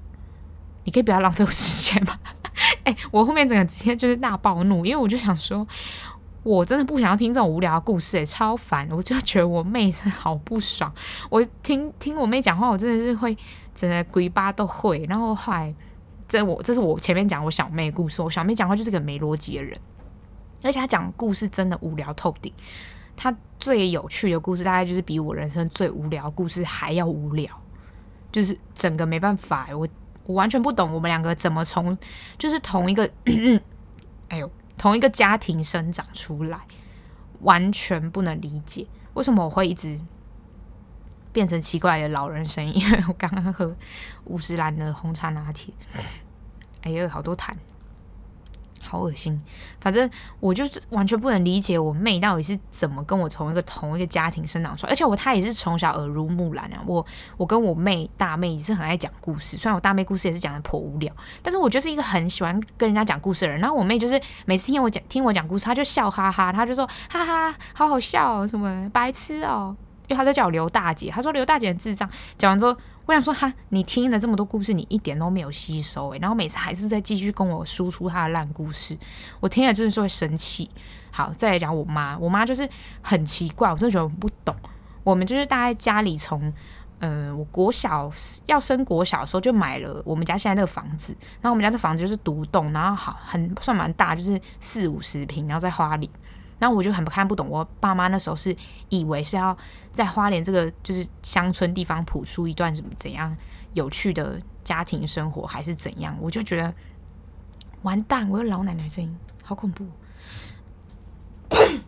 [0.86, 2.18] 你可以不要浪费我时间吗？
[2.86, 5.68] 哎，我后面整个直接就是大暴怒，因为我就想说，
[6.44, 8.88] 我真的不想要听这种无聊的故事，哎，超烦。
[8.92, 10.90] 我就觉得我妹是好不爽。
[11.30, 13.38] 我听听我妹讲话，我真的是会
[13.76, 15.06] 整个鬼巴都会。
[15.10, 15.76] 然后后来，
[16.30, 19.78] 这我这是我前面讲我小妹的故事，我小妹讲话就是个没逻辑的人。
[20.62, 22.54] 而且他讲故事真的无聊透顶，
[23.16, 27.50] 他最有趣的故事大概就是比我人生最无聊故事还要无聊，
[28.32, 29.88] 就是整个没办法，我
[30.26, 31.98] 我完全不懂我们两个怎么从
[32.38, 33.10] 就是同一个，
[34.30, 36.60] 哎呦，同一个家庭生长出来，
[37.42, 40.00] 完全不能理解为什么我会一直
[41.32, 43.76] 变成奇怪的老人声音，因 为我刚刚喝
[44.26, 45.74] 五十岚的红茶拿铁，
[46.82, 47.52] 哎呦，好多痰。
[48.82, 49.40] 好恶心，
[49.80, 56.82] 反正我就是完全不能理解我妹到底是怎么跟我从一个同一个家庭生长出来，而且我她也是从小耳濡目染啊。
[56.86, 57.06] 我
[57.38, 61.14] 我跟我妹大妹也是很爱讲故事，虽然我大妹故事也是讲的颇无聊，
[61.44, 63.60] 但是我就是一个很喜欢跟人家讲故事的人。
[63.60, 69.76] 然后我妹就是每次听我讲听我讲故事，她就笑哈哈，她就说哈哈，好好笑，什么白痴哦，
[70.08, 72.10] 因为她在叫我刘大姐，她说刘大姐很智障。
[72.38, 72.76] 讲完之后。
[73.10, 78.96] 我想说哈，你听了这么多故事，你一点都没有吸收诶，然后每次还是在继续跟我输出他的烂故事，
[79.40, 80.70] 我听了真的是会生气。
[81.10, 82.70] 好，再来讲我妈，我妈就是
[83.02, 84.56] 很奇怪，我真的觉得我不懂。
[85.04, 86.40] 我们就是大概家里从，
[87.00, 88.12] 嗯、呃，我国小
[88.46, 96.08] 要升国小的时候就买了我们家现在那个房子，然后我们家的房子就是独栋，然后好很算蛮大，就是四五十平，然后在花莲。
[96.60, 98.56] 然后我就很不看不懂，我爸妈那时候是
[98.90, 99.58] 以为是要
[99.94, 103.36] 在花莲这个就是乡村地方谱出一段怎么怎样
[103.74, 106.18] 有趣的家庭生活，还是怎样？
[106.22, 106.74] 我就觉得
[107.84, 109.88] 完蛋，我有老奶奶声音，好恐怖。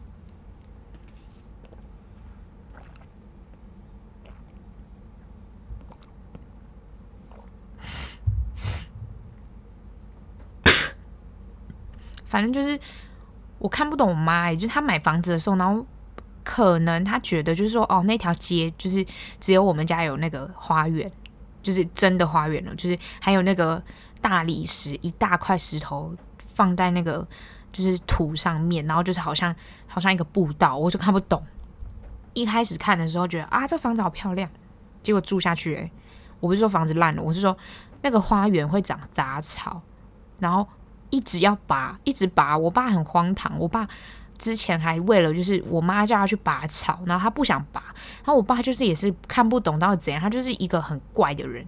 [12.25, 12.79] 反正就是。
[13.61, 15.85] 我看不懂我妈，也就是她买房子的时候，然后
[16.43, 19.05] 可能她觉得就是说，哦，那条街就是
[19.39, 21.09] 只有我们家有那个花园，
[21.61, 23.79] 就是真的花园了，就是还有那个
[24.19, 26.11] 大理石，一大块石头
[26.55, 27.25] 放在那个
[27.71, 31.39] 就是土上面，然后就是好像好像一个步道，我就看不懂。
[32.33, 34.49] 一开始看的时候觉得啊，这房子好漂亮，
[35.03, 35.91] 结果住下去，欸，
[36.39, 37.55] 我不是说房子烂了，我是说
[38.01, 39.79] 那个花园会长杂草，
[40.39, 40.67] 然后。
[41.11, 42.57] 一直要拔，一直拔。
[42.57, 43.87] 我爸很荒唐，我爸
[44.39, 47.83] 之前还为了就是我妈叫他去拔草，然后他不想拔，
[48.23, 51.63] 然后我爸就是也是看不懂到底怎样，他就是一个很怪的人。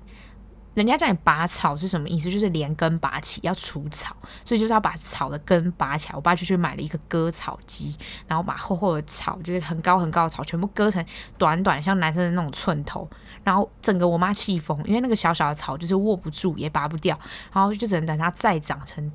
[0.73, 2.31] 人家叫你拔草是什么意思？
[2.31, 6.15] 就是连根拔起要除草，所以就是要把草的根拔起来。
[6.15, 11.05] 我爸就去买了一个割草机，然后把厚厚的草，就是很高很高的草，全部割成
[11.37, 13.07] 短短像男生的那种寸头，
[13.43, 17.15] 然后整个我妈气疯，因为那个小小的草就是握不住也拔不掉，
[17.51, 19.11] 然后就只能等它再长成。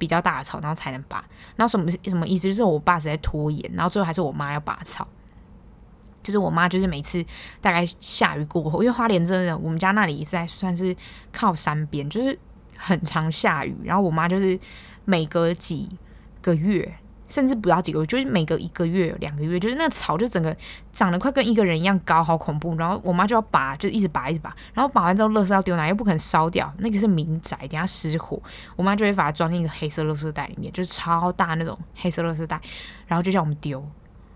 [0.00, 1.22] 比较大的草，然后才能拔。
[1.56, 2.48] 然后什么什么意思？
[2.48, 5.06] 就是我爸是在拖延，然后最后还是我妈要拔草。
[6.22, 7.24] 就是我妈，就是每次
[7.60, 10.96] 大概下雨过后，因为花莲真的，我们家那里是在算是
[11.30, 12.38] 靠山边，就是
[12.76, 13.76] 很常下雨。
[13.84, 14.58] 然后我妈就是
[15.04, 15.88] 每隔几
[16.42, 16.94] 个月，
[17.30, 20.54] 甚至不要几个月，就是每隔一个月、两个月，就是那个草就整个
[20.92, 22.76] 长得快跟一个人一样高，好恐怖。
[22.76, 24.54] 然后我妈就要拔，就一直拔，一直拔。
[24.74, 25.88] 然后拔完之后，垃圾要丢哪？
[25.88, 28.42] 又不肯烧掉，那个是民宅，等下失火，
[28.74, 32.60] 我妈就会把它装进一个黑色垃圾袋里面，就是超大那种黑色垃圾袋，
[33.06, 33.82] 然后就叫我们丢。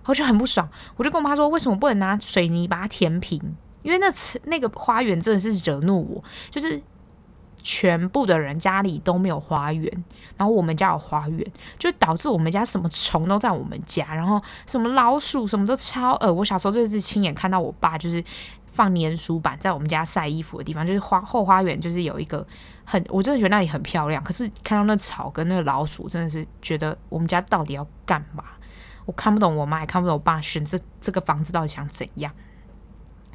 [0.07, 3.41] 我就很不爽，我就跟我妈说，为什么不能拿水泥把它填平？
[3.83, 6.81] 因为那次那个花园真的是惹怒我，就是。
[7.65, 10.05] 全部的人家里都没有花园，
[10.37, 16.33] 然后我们家有花园，就导致我们家什么虫都在我们家，然后什么老鼠什么都超恶。
[16.33, 18.23] 我小时候就是亲眼看到我爸就是
[18.71, 22.47] 放粘鼠板在我们家晒衣服的地方，就是花后花园，就是有一个
[22.85, 24.23] 很，我真的觉得那里很漂亮。
[24.23, 28.45] 可是看到那草跟那个老鼠，真的是觉得我们家到底要干嘛？
[29.07, 32.31] 我看不懂，我妈也看不懂我爸选这这个房子到底想怎样。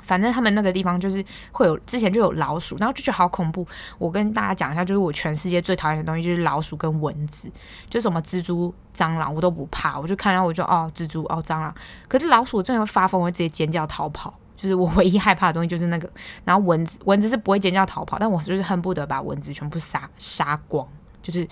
[0.09, 3.65] 反正他们那个地方就是会有，之前就有老鼠，然后就觉得好恐怖。
[3.99, 7.47] 我跟大家讲一下，就是我全世界最讨厌的东西就是老鼠跟蚊子，
[7.91, 11.71] 就什么蜘蛛、蟑螂我都不怕，我就看到我就哦蜘蛛哦蟑螂，
[12.07, 14.33] 可是老鼠我真的会发疯，我会直接尖叫逃跑。
[14.57, 16.09] 就是我唯一害怕的东西就是那个，
[16.43, 20.85] 然后蚊子蚊子是不会尖叫逃跑，但我就是恨不得把蚊子全部杀杀光，
[21.21, 21.47] 就是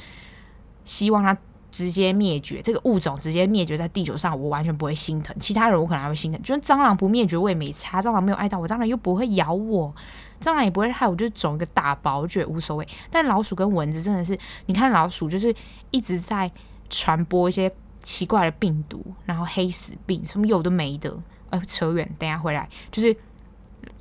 [0.84, 1.38] 希望它。
[1.72, 5.36] 直接灭绝，这个物种直接灭绝在地球上，我完全不会心疼。
[5.40, 9.94] 其他人我可能还会心疼，就是蟑螂不灭绝我也没差，蟑螂没有碍到我，蟑螂又不会咬我，
[10.42, 12.88] 蟑螂也不会害我，就肿一个大包，我觉得无所谓。
[13.12, 15.54] 但老鼠跟蚊子真的是，你看老鼠就是
[15.92, 16.52] 一直在
[16.90, 21.16] 传播一些奇怪的病毒，然后黑死病什么有的没的，
[21.50, 23.16] 哎，扯远，等下回来，就是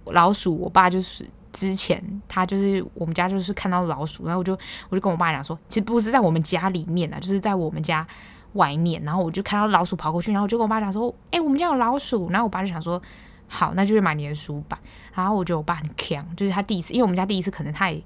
[0.05, 1.29] 老鼠，我爸就是。
[1.57, 4.53] 之前他就是我们家就是看到老鼠，然后我就
[4.91, 8.07] 我就跟我爸讲说，其实不是在我们家里面啊，就是在我们家
[8.53, 9.03] 外面。
[9.03, 12.29] 然后我就看到老鼠跑过去，然后我就跟我爸讲说，哎、我们家有老鼠。
[12.29, 13.01] 然后我爸就想说，
[13.49, 14.79] 好，那就去买粘鼠板。
[15.15, 18.05] 然后我觉得我爸很强，就是他第一次，因为我们家第一次可能他也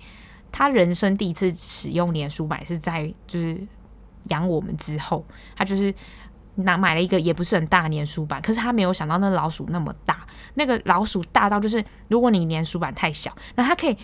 [0.52, 3.60] 他人生第一次使用粘鼠板是在就是
[4.28, 5.92] 养我们之后，他就是。
[6.56, 13.96] 拿买了一个也不是很大粘鼠板，可是他没有想到那老鼠那么大，那个老鼠大到就是如果你粘鼠板太小，那它可以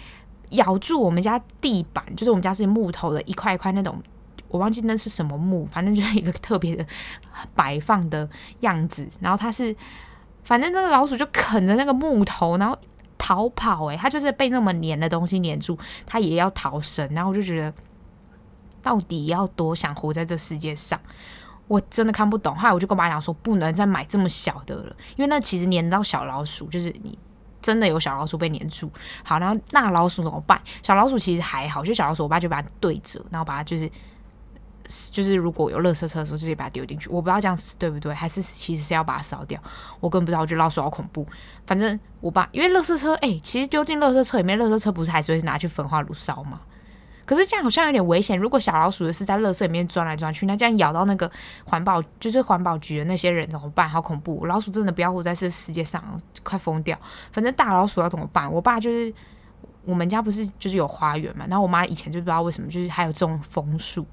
[0.51, 4.01] 咬住我们家地板，就是我们家是木头的一块一块那种，
[4.49, 6.87] 我忘记那是什么木，反正就是一个特别的
[7.55, 8.29] 摆放的
[8.61, 9.09] 样子。
[9.21, 9.75] 然后它是，
[10.45, 12.79] 反正那个老鼠就啃着那个木头，然后
[13.19, 17.13] 逃跑，欸，诶，它就是被那么粘的东西粘住，它也要逃生。
[17.13, 17.75] 然后我就觉得，
[18.83, 21.01] 到底要多想活在这世界上？
[21.68, 27.18] 我真的看不懂，后来我就跟我妈讲说，不能再买这么小的了，因为那其实粘到小老鼠，就是你
[27.61, 28.90] 真的有小老鼠被粘住。
[29.24, 30.61] 好，然后那老鼠怎么办？
[30.83, 33.90] 小老鼠其实还好，就小老鼠，我爸就把它对折，然后把它就是
[35.11, 37.09] 就是如果有垃圾车的时候，直接把它丢进去。
[37.09, 39.61] 我不知道这样子对不对，还是其实是要把它烧掉？
[39.98, 41.26] 我根本不知道，我觉得老鼠好恐怖。
[41.66, 46.61] 反正我爸因为垃圾车，哎、其实丢进垃圾车里面，垃圾车不是还是会拿去焚化炉烧吗？
[47.27, 48.39] 可是这样好像有点危险。
[48.39, 51.31] 如果小老鼠是在垃圾里面钻来钻去，那这样咬到那个
[51.65, 53.87] 环保，就是环保局的那些人怎么办？
[53.89, 54.47] 好恐怖！
[54.47, 56.03] 老鼠真的不要活在这世界上，
[56.43, 56.99] 快疯掉。
[57.33, 58.51] 反正大老鼠要怎么办？
[58.51, 59.12] 我爸就是
[59.85, 64.07] 我们家不是就是有花园嘛，然后我妈以前就不知道为什么就是还有种枫树，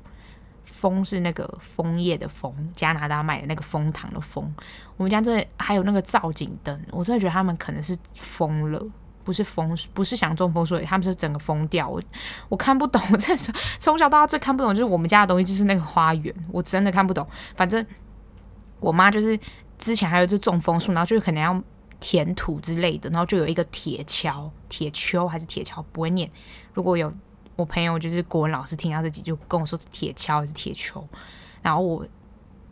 [0.63, 4.51] 枫是那个枫叶的枫，加拿大买的那个枫糖的枫。
[4.97, 8.83] 我们家这还有那个造景灯，我真的觉得他们可能是疯了。
[9.23, 11.87] 不是疯，不是想中风，所以他们是整个疯掉。
[11.87, 12.01] 我
[12.49, 17.27] 我看不懂， 我真是从小到大最看不懂就是我们家的东西，就是那个花园，我真的看不懂。
[17.55, 17.85] 反正
[18.79, 19.39] 我妈就是
[19.79, 21.61] 之前还有就种枫树，然后就是可能要
[21.99, 26.29] 填土之类的，然后就有一个铁锹，铁锹还是铁锹，不会念。
[26.73, 27.11] 如果有
[27.55, 31.03] 我朋友就是国文老师听到这集，就跟我说是铁锹还是铁锹。
[31.61, 32.05] 然后我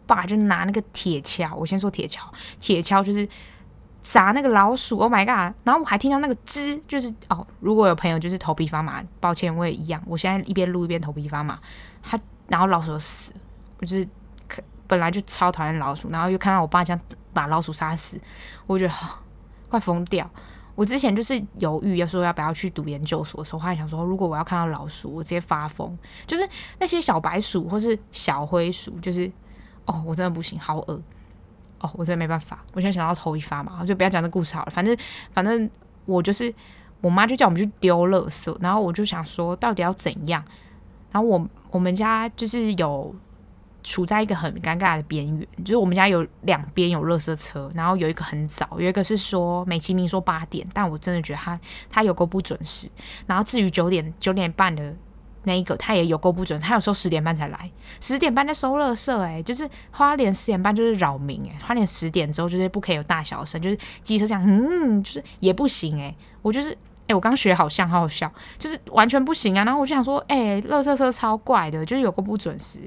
[0.05, 2.19] 爸就拿那个铁锹，我先说铁锹，
[2.59, 3.27] 铁锹就是。
[4.03, 5.55] 砸那个老鼠，Oh my god！
[5.63, 10.01] 然后我还听到那个吱，就是哦，如果有朋友就是头皮发麻，抱歉，我也一样。
[10.07, 11.59] 我现在一边录一边头皮发麻。
[12.01, 13.31] 他然后老鼠死，
[13.79, 14.07] 我就是
[14.87, 18.19] 本来就超讨厌老鼠，然后又看到我爸这样把老鼠杀死，
[18.65, 18.97] 我觉得、哦、
[19.69, 20.29] 快疯掉。
[20.73, 25.95] 我之前就是犹豫要说要不要去读研究所的时候，我还想说，如果我要看到老鼠，我直接发疯。
[26.25, 26.47] 就是
[26.79, 29.31] 那些小白鼠或是小灰鼠，就是
[29.85, 31.01] 哦，我真的不行，好恶。
[31.81, 34.71] 哦，我真的没办法，我现在想到头一发嘛，我就不要讲这故事好了。
[34.71, 34.95] 反正，
[35.33, 35.69] 反正
[36.05, 36.53] 我就是
[37.01, 40.43] 我妈就叫我们去丢垃圾，然后我就想说到底要怎样。
[41.11, 43.13] 然后我我们家就是有
[43.83, 52.87] 处在一个很尴尬的边缘，就是我们家有两边有垃圾车，然后有一个很早，有一个是说美其名说八点，但我真的觉得他他有够不准时。
[53.25, 54.95] 然后至于九点九点半的。
[55.43, 66.77] 那一个他也有够不准，他有时候十点半才来，十点半在收垃圾，诶，就是花莲十点半就是扰民，诶，花莲十点之后就是不可以有大小声，就是机车响，嗯，就是也不行，诶，我就是，
[67.07, 72.79] 诶，我刚学好像，好好笑，就是完全不行啊，然后我就想说，诶，垃圾车超怪的，就是有够不准时，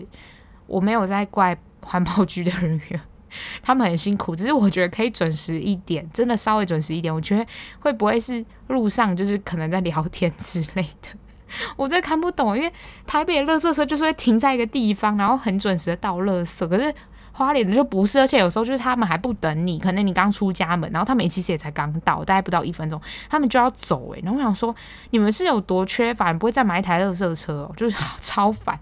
[0.67, 3.01] 我没有在怪环保局的人员，
[3.63, 4.37] 他们很辛苦。
[4.37, 7.13] 只是我觉得可以准时一点，真的稍微准时一点。
[7.13, 7.45] 我觉得
[7.81, 11.09] 会不会是路上就是可能在聊天之类的？
[11.77, 12.73] 我真的看不懂，因为
[13.07, 16.69] 台北的垃圾车就是会停在一个地方，然后很准时的倒垃圾。
[16.69, 16.95] 可是
[17.33, 24.75] 花莲的就不是，而且有时候就是他们还不等你，可能你刚出家门，然后他们其实也才刚到，大概不到一分钟，他们就要走诶、然后我想说，
[25.11, 28.79] 你们是有多缺乏，你不会再买一台垃圾车哦，就是 超烦。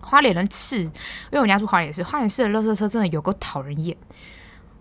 [0.00, 0.92] 花莲人是，因
[1.32, 3.96] 为我家住花莲市，花莲市的垃圾车真的有够讨人厌。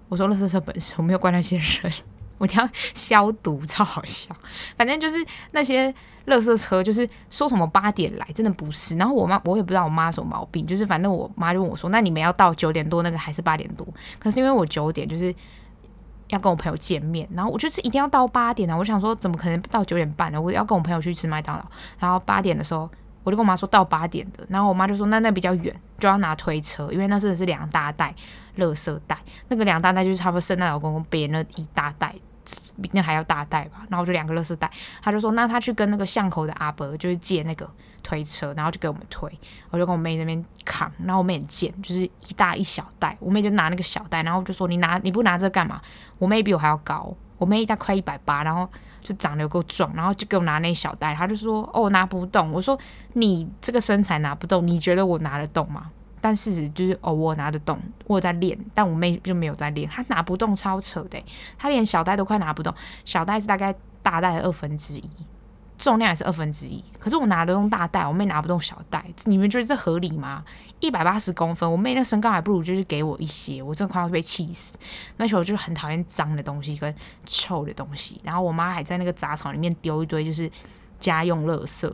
[0.08, 1.93] 我说垃圾车本身，我没有怪那些人。
[2.37, 4.35] 我一定要消毒，超好笑。
[4.77, 5.93] 反正就是那些
[6.27, 8.97] 垃圾车，就是说什么八点来，真的不是。
[8.97, 13.87] 然后我妈，我也不知道我妈什么毛病，就是反正我妈就问我说：“那你们要到九点多那个，还是八点多？”
[14.19, 15.33] 可是因为我九点就是
[16.29, 18.75] 要跟我朋友见面，然后我就是一定要到八点啊。
[18.75, 20.41] 我想说，怎么可能到九点半呢？
[20.41, 21.65] 我要跟我朋友去吃麦当劳。
[21.99, 22.89] 然后八点的时候，
[23.23, 28.13] 我就跟我妈说到八点的，然后我妈就说：“那那比较远，就要拿推车，因为那真的是两大袋。”
[28.57, 29.17] 垃圾袋，
[29.49, 32.13] 那个两大袋就是差不多圣诞老公公背那一大袋，
[32.81, 33.85] 比那还要大袋吧。
[33.89, 34.69] 然后就两个垃圾袋，
[35.01, 37.69] 他就说，那他去跟那个巷口的阿伯就是借那个
[38.03, 39.31] 推车，然后就给我们推。
[39.71, 45.81] 我就跟我妹那边扛，然后我妹很贱，就是一大一小袋，我妹就拿那个小袋，然后就说你拿你不拿这干嘛？
[46.17, 48.69] 我妹比我还要高，我妹大概快一百八，然后
[49.01, 52.51] 就长得有够壮，然后就给我拿那一小袋，他就说哦拿不动。
[52.51, 52.77] 我说
[53.13, 55.89] 你这个身材拿不动，你觉得我拿得动吗？
[56.25, 61.23] 但事实就是，哦，我拿得动，我在练，但我妹就没有在练，她拿不动，超扯的，
[61.55, 65.07] 她连小袋都快拿不动，小袋是大概大袋的二分之一，
[65.77, 70.43] 重量也是二分之一，可是我拿得动大袋，我妹拿不动小袋，你们觉得这合理吗？
[70.79, 74.75] 一百八十公分，我妹那身高还不如就是给我一些，我真的快要被气死。
[75.17, 76.91] 那时候我就很讨厌脏的东西跟
[77.27, 80.49] 臭的东西，然后我妈还在那个杂草里面丢一堆就是
[80.99, 81.93] 家用垃圾。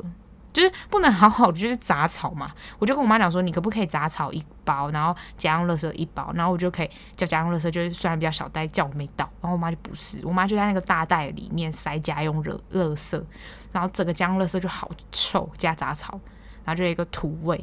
[0.54, 13.24] 就是不能好好的就是杂草嘛， 我就跟我妈讲说，你可不可以杂草一包，然后家用垃圾一包，然后我就可以叫家用垃圾，就是虽然比较小袋，叫我妹倒，然后我妈就不是，我妈就在那个大袋里面塞家用垃垃圾，
[13.72, 16.20] 然后整个家用垃圾就好臭，加杂草，
[16.66, 17.58] 然后就有一个土味，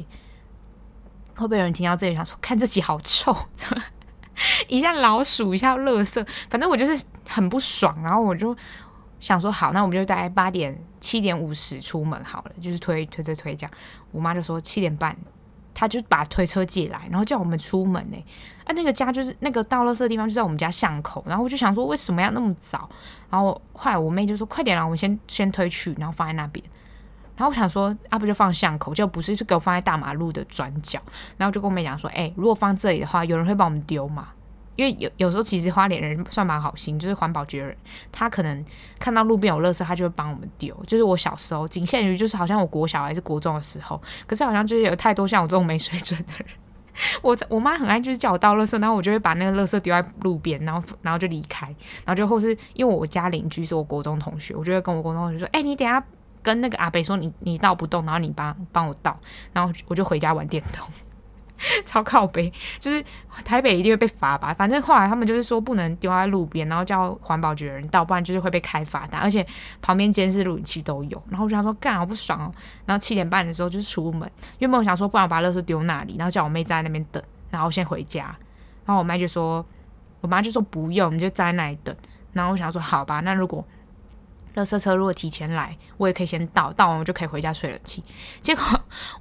[1.35, 3.35] 会不会有人听到这里想说，看这集好臭，
[4.67, 8.55] 一下老鼠，一下垃圾，反正我就是很不爽，然后我就。
[9.19, 13.71] 想说好，那我们就大概八点七点五十出门好了，就是推推推推这样。
[14.11, 15.15] 我妈就说七点半，
[15.73, 18.17] 她就把推车借来，然后叫我们出门呢。
[18.65, 22.89] 啊，那个家就是那个倒垃圾的地方就在我们家巷口，然后我就想说为什么要那么早？
[23.29, 26.63] 然后后来我妹就说快点啦，我们先先推去，然后放在那边。
[27.35, 30.99] 然后我想说啊，不就放巷口，就不是是给我放在大马路的转角。
[31.37, 34.27] 然后就跟我妹讲说，哎、如果放这里的话，有人会帮我们丢吗？
[34.79, 37.75] 因为有有时候其实花莲人算蛮好心，就是环保局的人，
[38.13, 38.63] 他可能
[38.97, 40.73] 看到路边有垃圾，他就会帮我们丢。
[40.87, 46.47] 就是我小时候仅限于就是好像我国小还是国中的时候，可是好像就是有太多像我这种没水准的人。
[47.21, 51.67] 我我妈很爱就是叫我倒垃圾，然后我就会把那个垃圾丢在路边，然后然后就离开，
[52.05, 56.01] 然后就或是因为我家邻居是我国中同学，我就会跟我国中同学说：“哎、你等下
[56.41, 59.19] 跟那个阿北说你你倒不动，然后你帮帮我倒，
[59.51, 60.87] 然后我就回家玩电动。”
[61.85, 63.03] 超靠北，就是
[63.43, 64.53] 台北一定会被罚吧？
[64.53, 69.45] 反正后来他们就是说不能丢在路边，然后叫环保局的人到，不然就是会被开罚单，而且
[69.81, 71.21] 旁边监视录影器都有。
[71.29, 72.53] 然后我就想说干好不爽哦。
[72.85, 78.23] 然后七点半的时候就是出门，因为我想说不然我把垃圾丢那里，然后叫我妹在那边等，然后先回家。
[78.85, 79.65] 然后我妈就说，
[80.21, 81.95] 我妈就说不用，你就在那里等。
[82.33, 83.65] 然后我想说好吧，那如果。
[84.59, 88.03] 垃圾车如果提前来，我也可以先到，到完我就可以回家睡冷气。
[88.41, 88.63] 结果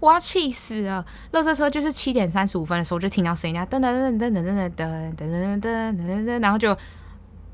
[0.01, 1.05] 我要气死了！
[1.33, 6.77] 垃圾车就是七点三十五分的时候就听到声音，噔噔噔噔噔噔噔噔噔噔噔噔噔，然后就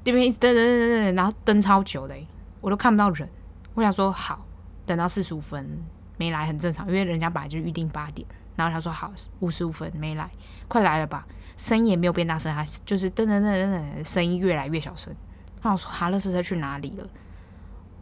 [0.03, 2.14] 这边一直噔噔噔噔噔，然后噔超久的，
[2.61, 3.29] 我都看不到人。
[3.75, 4.47] 我想说好，
[4.87, 5.68] 等到四十五分
[6.16, 8.27] 没来很正常，因为人家本来就预定八点。
[8.57, 10.31] 然后他说好，五十五分没来，
[10.68, 11.27] 快来了吧？
[11.57, 15.14] 声音也没有变大声，还是就是噔噔噔噔噔，声音越来越小声。
[15.62, 17.07] 那我说哈，垃圾车去哪里了？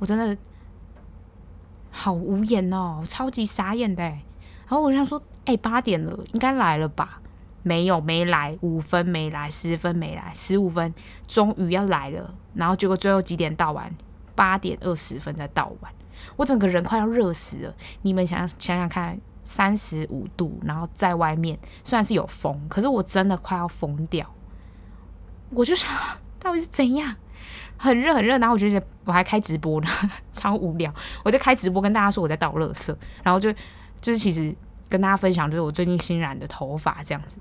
[0.03, 0.37] 我真的
[1.93, 4.03] 好无言哦，超级傻眼的。
[4.03, 7.21] 然后我想说，哎、八点了，应该来了吧？
[7.63, 10.93] 没有，没来，五分没来，十分没来，十五分
[11.29, 12.35] 终于要来了。
[12.55, 13.95] 然后结果最后几点到完？
[14.35, 15.93] 八点二十分才到完。
[16.35, 17.73] 我整个人快要热死了。
[18.01, 24.29] 你们想想想看，三十五度，然后在外面虽然是有风，可是我真的快要疯掉。
[25.51, 25.89] 我就想，
[26.41, 27.15] 到底是怎样？
[27.77, 29.89] 很热很热，然后我觉得我还开直播呢，
[30.33, 30.93] 超无聊。
[31.25, 33.53] 我在开直播跟大家说我在倒垃圾，然后就
[34.01, 34.55] 就是其实
[34.89, 37.41] 跟大家分享，就是我最近新染的头发这样子。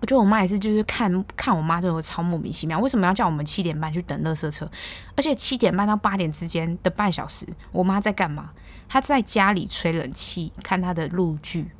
[0.00, 4.66] 我觉得我妈也是，就是看看我妈这种超莫名其妙，为什么要叫我们七点半去等垃圾车？
[5.14, 8.50] 而且七点半到八点之间的半小时，我妈在干嘛？
[8.88, 11.70] 她在家里吹冷气，看她的陆剧，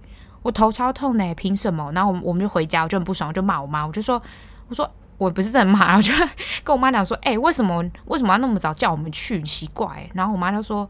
[0.43, 1.91] 我头超痛呢，凭什么？
[1.93, 4.23] 然后我们我们就回家，我就很不爽，我就骂我妈，我就说，
[4.69, 4.91] 我说
[5.21, 6.15] 我不是在骂， 我就
[6.65, 9.43] 跟我妈讲说，哎、为什么为什么要那么早叫我们去？
[9.43, 10.09] 奇怪。
[10.15, 10.89] 然后我妈就说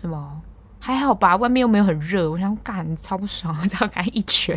[0.00, 0.40] 什么
[0.78, 2.30] 还好吧，外面又没有很热。
[2.30, 4.56] 我想干超不爽，我只要给她一拳。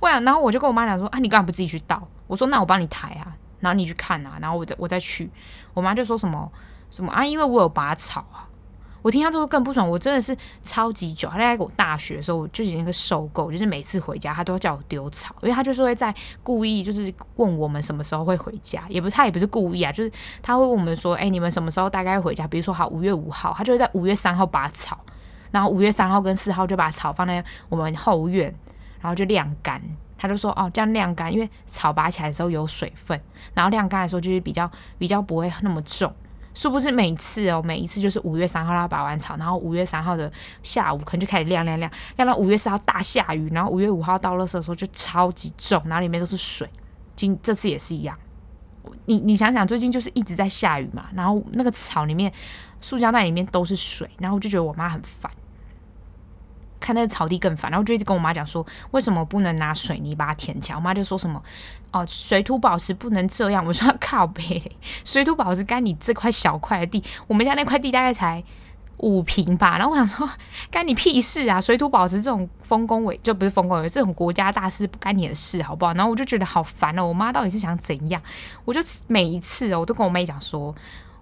[0.00, 2.00] 我想，然后我就跟我妈讲说，啊，你干嘛不自己去倒？
[2.28, 5.28] 我说那我帮你抬啊，然后你去看啊，然后我再我再去。
[5.74, 6.48] 我妈就说什么
[6.88, 8.46] 什么啊，因为我有拔草啊。
[9.02, 11.28] 我听他之后更不爽，我真的是超级久。
[11.28, 20.10] 他在我大学的时候，我就已经个受够，就是每次回家他都要叫我丢草，因为他就是会在故意就是问我们什么时候会回家，也不是他也不是故意啊，就是
[20.42, 22.46] 他会问我们说，哎、你们什么时候大概回家？
[22.46, 24.98] 比如说好五月五号，他就会在五月三号拔草，
[25.50, 28.54] 然后五月三号跟四号就把草放在我们后院，
[29.00, 29.80] 然后就晾干。
[30.18, 33.18] 他就说哦，这样晾干，因为草拔起来的时候有水分，
[33.54, 36.12] 然后晾干的时候就是比较比较不会那么重。
[36.60, 40.30] 是不是每次哦，每一次就是五月三号他拔完草，然后五月三号的
[40.62, 46.68] 下午可能就开始晾晾晾，晾到五月四号大下雨，然后五月五号到垃圾的时候就超级重，然后里面都是水。
[47.16, 48.14] 今这次也是一样，
[49.06, 52.30] 你你想想，最近就是一直在下雨嘛，然后那个草里面、
[52.78, 55.32] 塑胶袋里面都是水，然后我就觉得我妈很烦。
[56.80, 60.76] 看那个草地更烦，然后就一直跟我妈讲说，为什么不能拿水泥把它填起来？
[60.76, 61.40] 我妈就说什么
[61.92, 63.64] 哦，水土保持不能这样。
[63.64, 64.60] 我说 靠北，
[65.04, 68.42] 水土保持干你这块小块的地，我们家那块地大概才
[68.96, 69.76] 五平吧。
[69.76, 70.28] 然后我想说，
[70.70, 71.60] 干你屁事啊！
[71.60, 75.92] 水土保持这种丰功伟就不是丰功伟这种国家大事不干你的事，好不好？
[75.94, 78.20] 然后我就觉得好烦哦，我妈到底是想怎样？
[78.64, 80.74] 我就每一次哦，我都跟我妹讲说。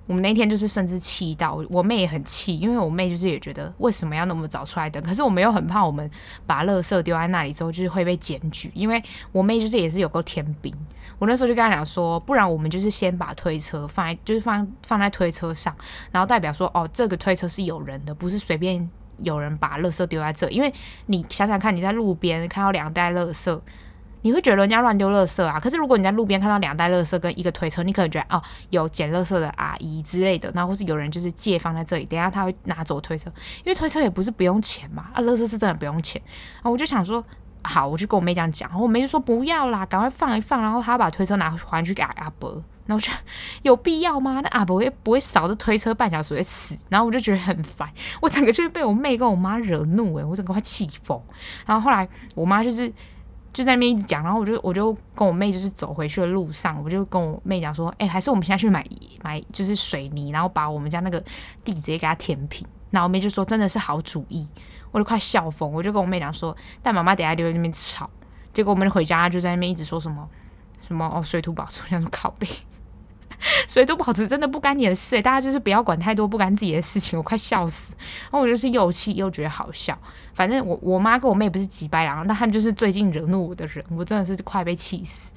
[0.09, 6.11] 我们那天就是甚至气到我妹也很气，因为我妹就是也觉得为什么要那么早出来等，可是我们又很怕我们
[6.46, 9.00] 把垃圾丢在那里之后就是会被检举，因为
[9.32, 10.74] 我妹就是也是有够天兵，
[11.18, 15.76] 我那时候就跟她讲说，不然我们就是先把推车放在就是放放在推车上，
[16.11, 18.88] 然后代表说哦这个推车是有人的，不是随便
[19.18, 20.72] 有人把垃圾丢在这，因为
[21.04, 23.61] 你想想看你在路边看到两袋垃圾。
[24.28, 25.58] 你会觉得人家乱丢垃圾啊？
[25.58, 33.30] 可是如果你在路边看到两袋垃圾跟一个推车，你可能觉得哦，有捡垃圾的阿姨之类的，然后或是有人就是借放在这里，等下他会拿走推车，
[33.64, 36.20] 因为推车也不是不用钱嘛，啊，垃圾是真的不用钱
[36.62, 36.70] 啊。
[36.70, 37.24] 我就想说，
[37.62, 42.50] 好，我就跟我妹这样讲，我妹就说不要啦，赶快放一放，然后她把推车拿还去给阿伯，
[42.84, 43.16] 然后我觉得
[43.62, 44.42] 有必要吗？
[44.42, 51.18] 那阿伯也不会少这推车半小时会死，然后我就觉得很烦，我整个就是被我妹跟我妈惹怒诶、我整个快气疯。
[51.64, 52.92] 然后后来我妈就是。
[53.59, 58.86] 就在那边一直讲，然后我就我就跟我妹就是走回去的路上，我就跟我妹讲说，哎、还是我们现在去买
[59.24, 61.20] 买就是水泥，然后把我们家那个
[61.64, 62.64] 地直接给它填平。
[62.92, 64.46] 然后我妹就说真的是好主意，
[64.92, 65.72] 我都快笑疯。
[65.72, 68.09] 我就跟我妹讲说，但妈妈等下就在那边吵。
[68.52, 70.28] 结果我们回家就在那边一直说什么
[70.86, 72.46] 什么哦，水土保持，我想说靠北。
[73.68, 77.95] 水土保持真的不干你的事，大家就是不要管太多不干自己的事情，我快笑死。
[78.24, 79.97] 然后我就是又气又觉得好笑。
[80.34, 85.32] 反正我我妈跟我妹不是几掰两，那他们就是最近惹怒我的人，我真的是快被气死。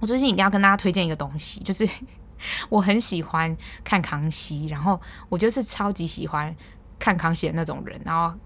[0.00, 1.88] 我最近一定要跟大家推荐一个东西，就是
[2.68, 6.54] 我很喜欢看康熙，然后我就是超级喜欢
[6.98, 8.00] 看康熙的那种人。
[8.04, 8.36] 然后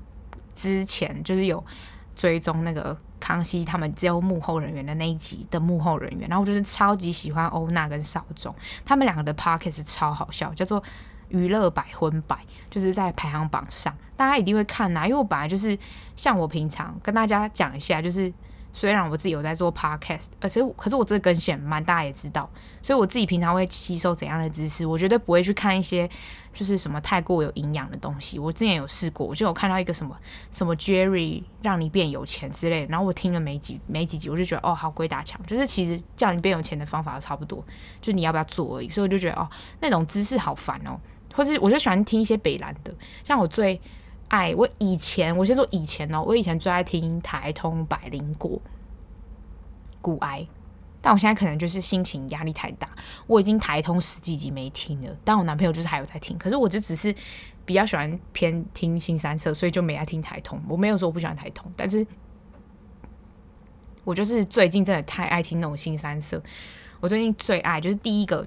[0.54, 1.64] 之前就是有
[2.16, 2.96] 追踪那个。
[3.20, 8.54] 康熙他们只有幕后人员的那一集的幕后人员，然后我就是超级喜欢欧娜跟少总，
[8.84, 10.82] 他们两个的 pocket 是超好笑，叫做
[11.28, 12.38] 娱乐百分百，
[12.70, 15.78] 就是在排行榜上，大家一定会看呐、因为我本来就是
[16.16, 18.32] 像我平常跟大家讲一下，就是。
[18.78, 22.48] 虽然我自己有在做 podcast，而且可是我这个更新很慢，大家也知道，
[22.80, 26.08] 所以我自己平常会吸收怎样的知识，我绝对不会去看一些
[26.54, 28.38] 就是什么太过有营养的东西。
[28.38, 30.16] 我之前有试过，我就有看到一个什么
[30.52, 37.64] 什么 Jerry 让你变有钱之类的，然后我听了没几没几集，我就觉得哦，好鬼打墙，就是其实叫你变有钱的方法都差不多，
[38.00, 38.88] 就你要不要做而已。
[38.88, 39.50] 所以我就觉得哦，
[39.80, 40.96] 那种知识好烦哦，
[41.34, 43.80] 或是我就喜欢听一些北兰的，像我最。
[44.28, 48.60] 哎，我以前我先说以前哦，我以前最爱听台通百灵果
[50.02, 50.46] 股癌，
[51.00, 52.90] 但我现在可能就是心情压力太大，
[53.26, 55.16] 我已经台通十几集没听了。
[55.24, 57.14] 但我男朋友就是还有在听，可是我就只是
[57.64, 60.62] 比较喜欢偏听新三色，所以就没爱听台通。
[60.68, 62.06] 我没有说我不喜欢台通，但是
[64.04, 66.42] 我就是最近真的太爱听那种新三色。
[67.00, 68.46] 我最近最爱就是第一个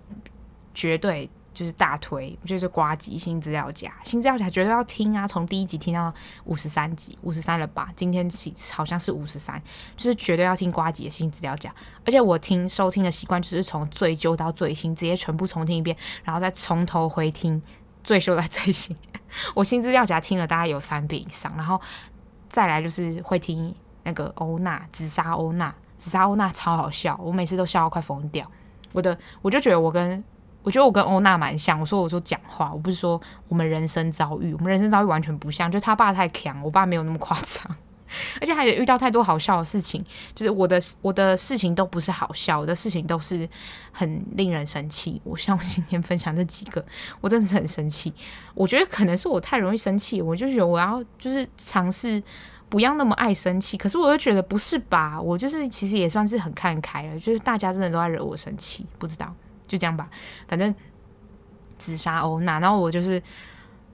[0.75, 1.27] 绝对。
[1.61, 5.27] 就是大推，就是瓜吉新资料夹，新资料夹绝对要听啊！
[5.27, 6.11] 从第一集听到
[6.45, 7.89] 五十三集，五十三了吧？
[7.95, 9.61] 今天起好像是五十三，
[9.95, 11.71] 就是绝对要听瓜吉的新资料夹。
[12.03, 17.61] 而且我听收听的习惯就是从最旧到最新，直接全部重听一遍，然后再从头回听
[18.03, 18.97] 最旧到最新。
[19.53, 21.79] 我新资料夹听了大概有三遍以上，然后
[22.49, 28.49] 再来就是会听那个欧娜紫砂欧娜，紫砂欧娜超好笑，我每次都笑到快疯掉。
[28.93, 30.23] 我的我就觉得我跟。
[30.63, 31.79] 我觉得我跟欧娜蛮像。
[31.79, 35.71] 我说我说讲话，我不是说我们人生遭遇，我们人生遭遇完全不像。
[35.71, 37.75] 就他爸太强，我爸没有那么夸张。
[38.41, 40.03] 而且还有遇到太多好笑的事情，
[40.35, 43.47] 就是我的我的事情都不是好笑，我的事情都是
[43.93, 45.21] 很令人生气。
[45.23, 46.85] 我像我今天分享这几个，
[47.21, 48.13] 我真的是很生气。
[48.53, 52.21] 我觉得可能是我太容易生气，我就觉得我要就是尝试
[52.67, 53.77] 不要那么爱生气。
[53.77, 55.17] 可是我又觉得不是吧？
[55.21, 59.33] 我就是其实也算是很看开了，就是大家真的都在惹我生气，不知道
[59.71, 60.09] 就这样吧。
[60.47, 60.73] 反正
[61.77, 63.21] 自杀欧娜，然后我就是。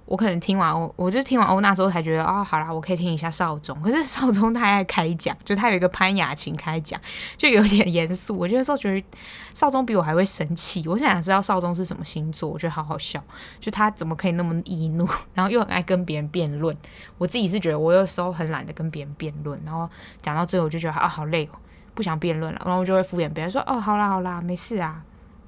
[0.10, 3.78] 我可能听完我，我就听完欧娜之后才觉得，哦，好啦，我可以听一下少宗。
[3.82, 6.98] 可是少宗他爱开讲，就他有一个潘雅琴开讲，
[7.36, 8.38] 就有点严肃。
[8.38, 9.06] 我觉得候，觉得
[9.54, 10.88] 少宗比我还会生气。
[10.88, 13.22] 我想知道少宗是什么星座，我觉得好好笑。
[13.60, 15.06] 就他怎么可以那么易怒，
[15.36, 16.74] 然后又很爱跟别人辩论。
[17.18, 19.90] 我自己是觉得，我有时候很懒得跟别人辩论，然后
[20.22, 21.60] 讲到最后我就觉得啊，好累哦，
[21.94, 22.62] 不想辩论了。
[22.64, 25.04] 然后我就会敷衍别人说，哦，好啦好啦，没事啊，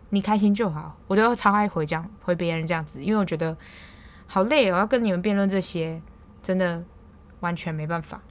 [0.09, 0.95] 你开心就好。
[1.07, 3.57] 我就超爱回这样回别人这样子，因为我觉得。
[4.31, 5.99] 好累哦，要跟你们辩论这些，
[6.43, 6.83] 真的
[7.39, 8.21] 完全没办法。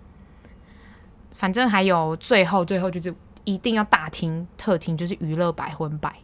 [1.32, 3.12] 反正还有最后，最后就是
[3.42, 6.14] 一定要大听特听，就是娱乐百分百。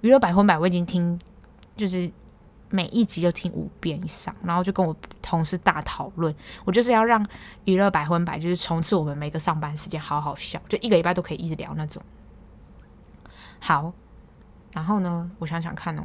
[0.00, 1.16] 娱乐百分百我已经听，
[1.76, 2.10] 就是
[2.68, 6.34] 每一集就听五遍以上，然后就跟我同事大讨论。
[6.64, 7.24] 我就是要让
[7.64, 12.02] 娱乐百分百就是从此我们每个上班时间好好笑，就一个礼拜都可以一直聊那种。
[13.60, 13.92] 好，
[14.72, 16.02] 然后呢，我想想看哦。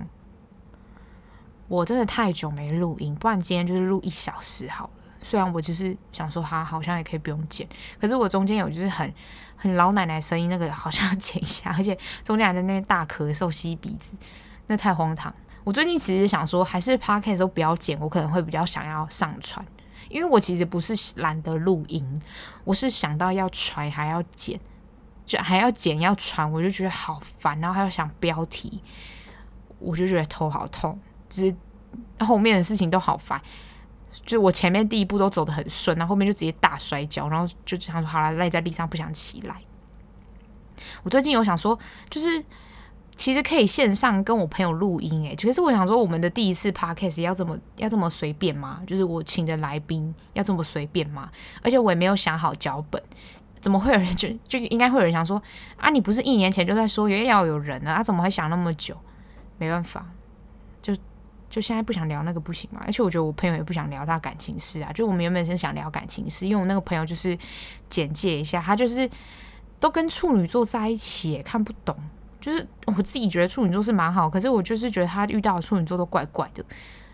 [1.67, 4.91] 我真的太久没录音，不然今天就是录一小时好了。
[5.21, 7.67] 虽然我就是想说，哈好像也可以不用剪，
[7.99, 9.13] 可是我中间有就是很
[9.57, 14.13] 很老奶奶声音，那个好像要剪一下， 而且中间还在那边大咳嗽、吸鼻子，
[14.67, 15.33] 那太荒唐。
[15.65, 19.65] 我最近其实想说，还是 podcast 都不要剪，我可能会比较想要上传，
[20.07, 22.21] 因为我其实不是懒得录音，
[22.63, 24.57] 我是想到要传还要剪，
[25.27, 28.81] 就还要剪要传，我就觉得好烦，然后还要想标题，
[29.77, 30.97] 我就觉得头好痛。
[31.29, 31.53] 就是
[32.19, 33.39] 后面的事情都好烦，
[34.25, 39.57] 就我前面第一步都走得很顺，然后后面就直接大摔跤，然后就想说好了，赖在地上不想起来。
[41.03, 41.77] 我最近有想说，
[42.09, 42.41] 就是
[43.17, 48.81] 其实可以线上跟我朋友录音，诶，其实我想说，我们的第一次 podcast 要这么要这么随便吗？
[48.87, 51.29] 就是我请的来宾要这么随便吗？
[51.61, 53.01] 而且我也没有想好脚本，
[53.61, 55.41] 怎么会有人就 就应该会有人想说
[55.77, 57.91] 啊，你不是一年前就在说也要有人呢？
[57.91, 58.95] 啊，怎么会想那么久？
[59.57, 60.05] 没办法，
[60.81, 60.95] 就。
[61.49, 64.91] 就现在不想聊那个不行嘛，而且我觉得我朋友也不想聊他感情事啊。
[64.91, 67.35] 就我们原本是想聊感情事，因为我那个朋友就是
[67.87, 69.09] 简介一下，他就是
[69.79, 71.95] 都跟处女座在一起，看不懂。
[72.41, 76.61] 就是我自己觉得处女座是蛮好，可是我就是觉得他遇到的处女座都怪怪的，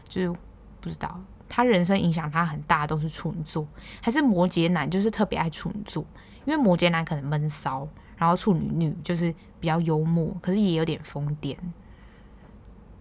[0.09, 0.35] 就是
[0.81, 1.15] 不知道
[1.47, 3.65] 他人生影响他很大都是处女座，
[4.01, 6.03] 还是摩羯男就是特别爱处女座，
[6.45, 7.87] 因为摩羯男可能闷骚，
[8.17, 11.55] 然后处女女就是比较幽默，可是也有点疯癫。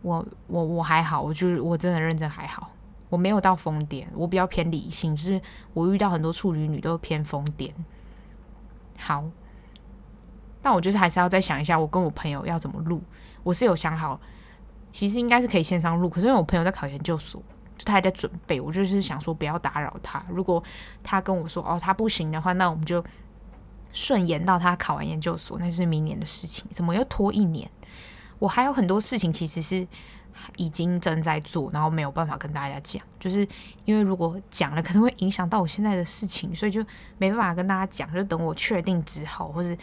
[0.03, 2.71] 我我我还好，我就是我真的认真还好，
[3.09, 5.41] 我没有到疯癫，我比较偏理性，就是
[5.75, 7.71] 我遇到很多处女女都偏疯癫。
[8.99, 9.25] 好，
[10.61, 13.03] 但我就是还是要再想一下，我跟我朋友要怎么录。
[13.45, 14.21] 我是有想好，
[14.91, 17.43] 其实应该是可以线上录，可是因为我朋友在考研究所，
[17.77, 20.25] 就他还在准备，我就是想说不要打扰他。
[20.29, 20.63] 如果
[21.03, 23.05] 他跟我说哦他不行的话，那我们就
[23.93, 27.71] 顺延到他考完研究所，那是明年的事情，怎么又拖一年？
[28.39, 29.87] 我还有很多事情其实是
[30.57, 33.47] 已经正在做，然后没有办法跟大家讲，就是
[33.85, 36.85] 因为如果讲了可能会影响到我现在的事情，所以就
[37.19, 38.13] 没办法跟大家讲。
[38.13, 39.77] 就等我确定之后，或是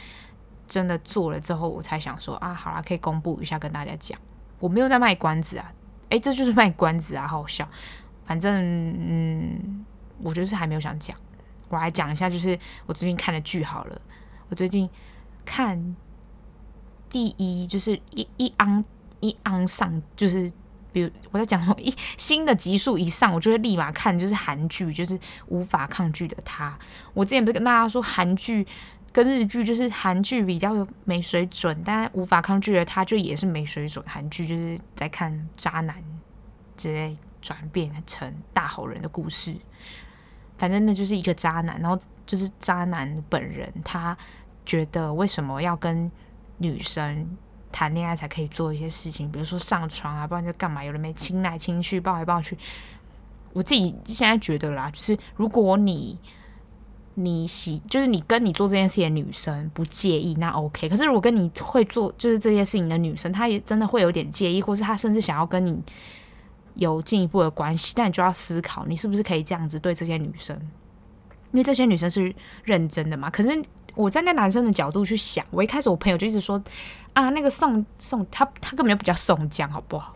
[0.67, 4.19] 真的做了之后，我才想说啊，好啦，可以公布一下跟大家讲。
[4.59, 5.71] 我没有在卖关子啊，
[6.09, 7.65] 诶，这就是卖关子啊，好笑。
[8.25, 9.85] 反正嗯，
[10.21, 11.15] 我就是还没有想讲。
[11.69, 14.01] 我来讲一下，就是我最近看的剧好了。
[14.49, 14.89] 我最近
[15.45, 15.95] 看。
[17.11, 18.85] 第一就是一一昂
[19.19, 20.47] 一昂上，就是
[20.91, 26.77] 比如我在讲什么一新的集数一上，我就会立马看，就是韩剧，就是无法抗拒的他。
[27.15, 28.63] 我之前不是跟大家说韩剧
[29.11, 34.05] 跟日剧，就是韩剧比较没水准，但无法抗拒的他就也是没水准。
[34.07, 35.95] 韩剧就是在看渣男
[36.77, 39.55] 之类转变成大好人的故事，
[40.59, 44.15] 反正那就是一个渣男，然后就是渣男本人，他
[44.63, 46.11] 觉得为什么要跟。
[46.61, 47.25] 女生
[47.71, 50.83] 谈恋爱才可以做一些事情，比如说上床啊，不然就干嘛？
[50.83, 52.57] 有人没亲来亲去，抱来抱去。
[53.53, 56.19] 我自己现在觉得啦，就是如果你
[57.13, 60.89] 你喜，就是你跟你做这件事情的女生不介意，那 OK。
[60.89, 65.81] 可是如果跟你会做就是这些事情的女生，她也真的会有点介意，或是她甚至想要跟你
[66.79, 70.55] 有进一步的关系，但你就要思考，你是不是可以这样子对这些女生？
[71.51, 73.29] 因为这些女生是认真的嘛。
[73.29, 73.63] 可是。
[73.95, 76.61] 我站在男生的角度去想，我一开始我朋友就一直说
[77.11, 80.15] 啊，那个宋宋他他根本就不叫宋江，好不好？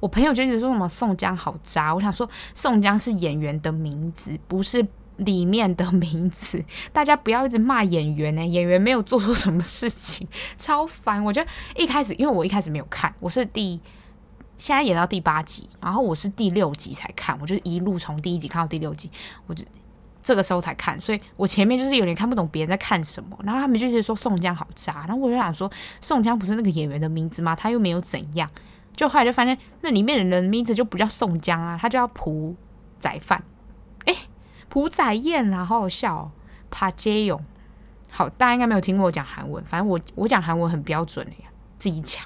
[0.00, 1.94] 我朋友就一直说什么宋江好渣。
[1.94, 4.86] 我想说，宋江是演员的名字，不是
[5.16, 11.24] 里面的名字，大家不要一直骂演员呢、演员没有做错什么事情， 超烦。
[11.24, 13.80] 我觉得一开始，因为我一开始没有看，我是第
[14.58, 19.10] 现在演到第八集，然后我是第六集才看，我就一路从第一集看到第六集，
[19.46, 19.64] 我就
[20.22, 27.54] 这个时候才看，所以我前面就是有点看不懂别人在看什么，然后他们就是说宋江好渣，然后我就想说宋江不是那个演员的名字吗？
[27.56, 28.48] 他又没有怎样，
[28.94, 32.54] 就后来就发现那里面的人名字就不叫宋江啊，他叫朴
[32.98, 33.42] 宰范，
[34.06, 34.14] 哎。
[34.68, 36.30] 朴宰彦啊，好好笑哦！
[36.70, 37.38] 帕杰勇，
[38.08, 42.22] 好，大家应该没有听过我讲韩文，反正我我讲韩文很标准的呀，自己讲。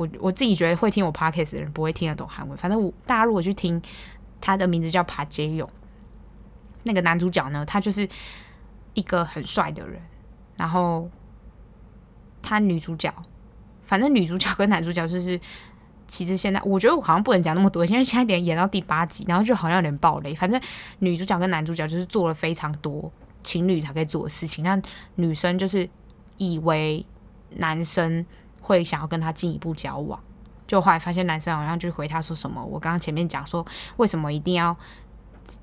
[0.00, 3.80] 我我自己觉得会听我 podcast 的人不会听得懂韩文，反正我大家如果去听，
[4.40, 5.68] 他的名字叫帕杰勇，
[6.84, 8.08] 那个男主角呢，他就是
[8.94, 10.00] 一个很帅的人，
[10.56, 11.08] 然后
[12.40, 13.12] 他女主角，
[13.82, 15.38] 反正女主角跟男主角就是。
[16.12, 20.34] 其实现在我觉得我好像不能讲那么多，因为现在点演到第八集，然后就好像有点爆雷。
[20.34, 20.60] 反正
[20.98, 23.08] 女主角跟男主角就是做了非常多
[23.44, 24.76] 情侣才可以做的事情，那
[25.14, 25.88] 女生就是
[26.36, 27.06] 以为
[27.58, 28.26] 男生
[28.70, 30.18] 会想要跟他进一步交往，
[30.66, 33.66] 就后来发现男生好像就回他说什么，我刚刚前面讲说
[33.96, 34.76] 为什么一定要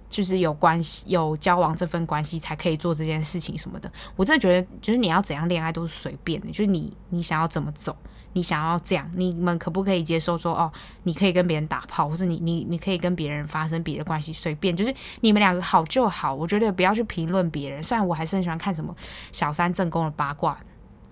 [0.10, 7.96] 就是有关系有交往这份关系才可以做这件事情什么的，我真的觉得就是你要怎样恋爱都是随便的，就是你你想要怎么走。
[8.34, 10.72] 你想要这样，你们可不可以接受说哦，
[11.04, 16.36] 你可以跟别人打炮，或者你你你可以跟别人发生别的关系，随便，就是你们两个好就好。
[16.36, 17.82] 我觉得不要去评论别人。
[17.82, 18.96] 虽然我还是很喜欢看什么
[19.32, 20.56] 小三正宫的八卦，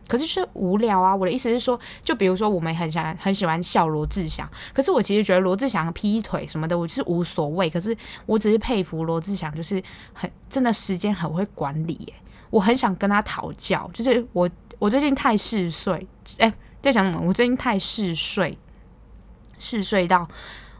[0.07, 1.15] 可是是无聊啊。
[1.15, 7.69] 我的意思是说，就比如说我们很想很喜欢笑罗志祥，可是我其实觉得罗志祥劈腿什么的，我是无所谓。
[7.69, 7.95] 可是
[8.25, 9.81] 我只是佩服罗志祥，就是
[10.13, 12.13] 很真的时间很会管理耶。
[12.49, 14.49] 我很想跟他讨教，就是我
[14.79, 16.07] 我最近太嗜睡，
[16.39, 16.53] 哎。
[16.81, 17.25] 在想什么？
[17.27, 18.55] 我最近太嗜睡，
[19.57, 20.29] 嗜睡到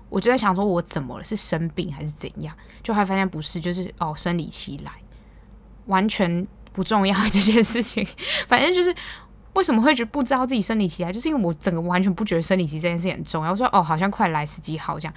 [0.07, 1.23] 我就在想说，我怎么了？
[1.23, 2.55] 是生病还是怎样？
[2.84, 4.91] 就还发现不是，就是哦，生理期来，
[5.88, 8.05] 完全不重要这件事情。
[8.47, 8.93] 反正就是
[9.53, 13.51] 为什么会觉不知道自己生理期来，就是因为我整个完全不觉得生理期这件事情很重要。
[13.51, 15.13] 我说哦，好像快来十几号这样。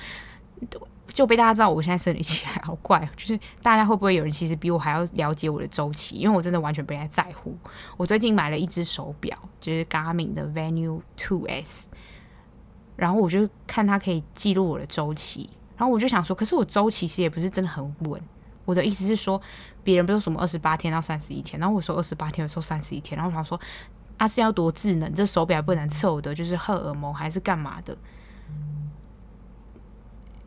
[1.09, 3.01] 就被大家知道我现在生理期来，好怪。
[3.17, 6.17] 就是大家会不会有人其实比我还要了解我的周期？
[6.17, 7.57] 因为我真的完全不太在乎。
[7.97, 11.87] 我最近买了一只手表，就是 Garmin 的 Venue 2S，
[12.95, 18.21] 然后我就看它可以记录我的周期，然后我就想说，可是我周期其实也不是真的很稳。
[18.69, 19.41] 我的意思是说，
[19.83, 23.59] 别人不是什么二十八天到三十一天，然后我说二十八天，我说三十一天，然后我想说，
[24.19, 25.11] 啊是要多智能？
[25.15, 27.97] 这手表不能测我的就是荷尔蒙还是干嘛的？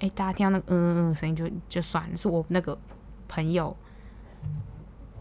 [0.01, 2.77] 哎，大家听到那个嗯嗯嗯声音就就算了，是我那个
[3.27, 3.75] 朋友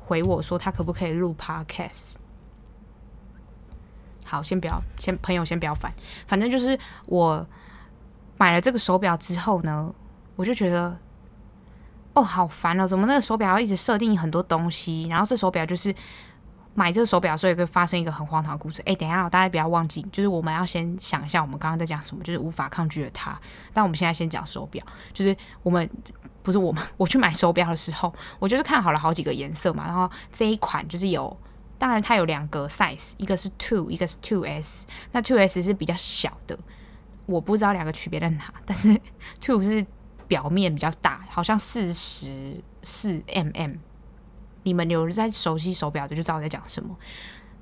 [0.05, 2.16] 回我说他可不可以录 podcast。
[4.26, 5.90] 好，先不要，先朋友先不要烦，
[6.26, 7.46] 反正就是我
[8.36, 9.90] 买了这个手表之后呢，
[10.36, 10.94] 我就觉得
[12.15, 15.95] 哦好烦哦，怎么那个手表要一直设定很多东西，然后这手表就是。
[16.73, 18.81] 买这个手表，所以会发生一个很荒唐的故事。
[18.87, 23.39] 哎，等一下，大家不要忘记，就是我们要先想一下，我们刚刚在讲什么，就是无法抗拒的他。
[23.73, 24.83] 但我们现在先讲手表，
[25.13, 25.91] 就是我们
[26.45, 29.85] 不是我们，我去买手表的时候，我就是看好了好几个颜色嘛。
[29.85, 31.37] 然后这一款就是有，
[31.77, 34.87] 当然它有两个 size，一个是 two，一个是 two S。
[35.11, 36.57] 那 two S 是比较小的，
[37.27, 38.99] 我不知道两个区别在哪，但是
[39.43, 39.85] two 是
[40.31, 43.76] 表面比较大，好像四十四 mm。
[44.62, 46.97] 你们有在熟悉手表的就知道我在讲什么。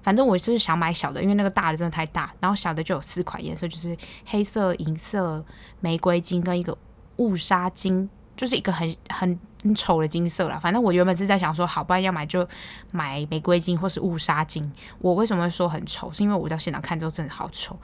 [0.02, 2.30] 反正我就是想买小的，因为那个大的真的太大。
[2.40, 3.96] 然后小的就有四款颜色，就是
[4.26, 5.42] 黑色、银色、
[5.80, 6.76] 玫瑰金跟一个
[7.16, 8.06] 雾纱金，
[8.36, 10.58] 就是一个很很很丑的金色啦。
[10.58, 12.46] 反正我原本是在想说，好，不然要买就
[12.90, 14.70] 买玫瑰金或是雾纱金。
[14.98, 16.12] 我为什么会说很丑？
[16.12, 17.74] 是因为我到现场看之后真的好丑。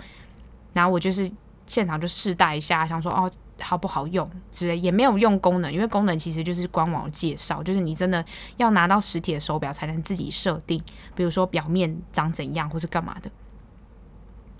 [0.75, 1.31] 然后我就是
[1.67, 3.31] 现场就试戴一下，想说哦。
[3.61, 8.25] 好不好用之类，也没有用功能，因为功能其实就是官网介绍，就是你真的
[8.57, 10.83] 要拿到实体的手表才能自己设定，
[11.15, 13.31] 比如说表面长怎样或是干嘛的。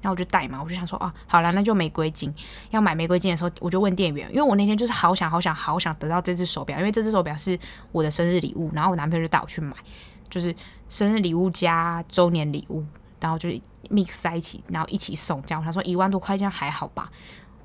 [0.01, 2.31] 然后我就戴嘛，我就想说啊，好了，那就玫瑰金。
[2.71, 7.59] 要买玫瑰金的时候，我就问店员，因为我那天就是好想好想好想得到这只手表，因为这只手表是
[7.91, 9.75] 我的生日礼物，然后我男朋友就带我去买，
[10.29, 10.55] 就是
[10.91, 12.85] 生日礼物加周年礼物，
[13.19, 17.11] 然后就是 mix 在一起，然后一起送，这样他说一万多块钱还好吧。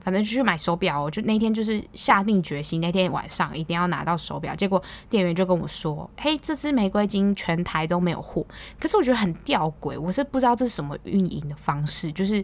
[0.01, 4.55] 反正就去买手表哦，就那天就是下定决心，那天晚上一定要拿到手表。
[4.55, 8.45] 结果店员就跟我说：“嘿，这只玫瑰金全台都没有货。”
[8.79, 12.11] 可是我觉得很吊诡，我是不知道这是什么运营的方式。
[12.11, 12.43] 就是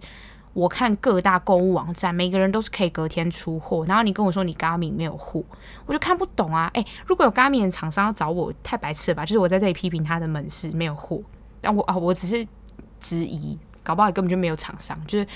[0.53, 5.43] 我看各大购物网站，每个人都是可以隔天出货，然后你跟我说你 g a m i 没有货，
[5.85, 6.69] 我就看不懂啊！
[6.73, 9.25] 诶，如果有 g a m i 的厂商要找我，太白痴了吧？
[9.25, 11.21] 就是我在这里批评他的门市没有货，
[11.61, 12.47] 但我啊，我只是
[12.99, 15.27] 质疑，搞不好根本就没有厂商，就是。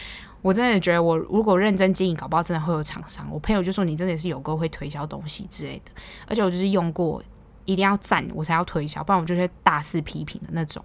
[0.41, 3.27] 我真的觉得，我如果认真经营，搞不好真的会有厂商。
[3.29, 5.91] 我朋友就说，你真的是有够会推销东西之类的。
[6.27, 7.21] 而且我就是用过
[7.65, 10.81] 一定要赞我才要推销，不然我就会大肆批评的那种。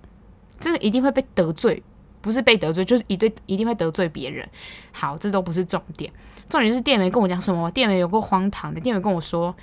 [0.59, 1.81] 这个一定会被得罪，
[2.21, 4.45] 不是被得罪，就是一对一定会得罪别人。
[4.93, 6.13] 好，这都不是重点，
[6.49, 7.71] 重点是店员跟我讲什么？
[7.71, 9.55] 店员有够荒唐的，店员跟我说：“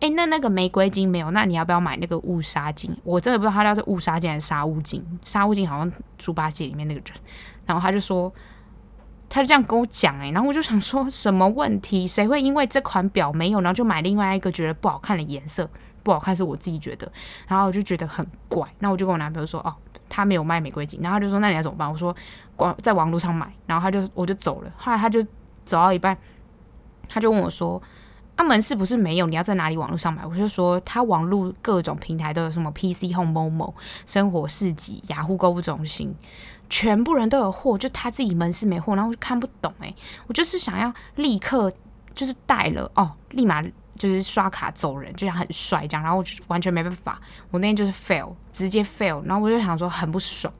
[0.00, 5.02] 诶，那那个玫瑰金没有，那你要不要买那个雾纱金？”我真的不知道他叫是雾纱金还是杀乌金。
[5.24, 7.14] 杀乌金好像猪八戒里面那个人，
[7.64, 8.30] 然后他就说。
[9.28, 12.06] 他就这样跟我讲诶、欸，然后我就想说什么问题？
[12.06, 15.68] 谁会因为这款表没有，然后就买另外一个觉得不好看的颜色？
[16.02, 17.10] 不好看是我自己觉得，
[17.46, 18.66] 然后我就觉得很怪。
[18.78, 19.74] 那我就跟我男朋友说，哦，
[20.08, 21.90] 他没有卖玫瑰金，然后他就说那你要怎么办？
[21.90, 22.16] 我说
[22.56, 24.72] 网在网络上买，然后他就我就走了。
[24.78, 25.22] 后来他就
[25.66, 26.16] 走到一半，
[27.08, 27.82] 他就问我说，
[28.36, 29.26] 阿、啊、门市不是没有？
[29.26, 30.24] 你要在哪里网络上买？
[30.24, 33.74] 我就说他网络各种平台都有，什么 PC Home、Momo、
[34.06, 36.14] 生活市集、雅虎购物中心。
[36.70, 39.96] 全部人都有货，就他自己门市没货，然后我就看不懂诶、欸，
[40.26, 41.72] 我就是想要立刻
[42.14, 43.62] 就是带了哦，立马
[43.96, 50.52] 就是刷卡走人，就像很帅这样，然后我就完全没办法，我那天就是 fail，直接 fail，然后我就想说很不爽，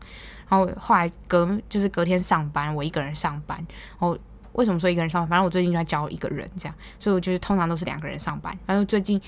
[0.48, 4.18] 然后后来隔就是隔天上班，我一个人上班，然后
[4.54, 5.28] 为什么说一个人上班？
[5.28, 9.20] 反正我最近就在教一个人这样，所以我就是通常都是两个人上班，反正最近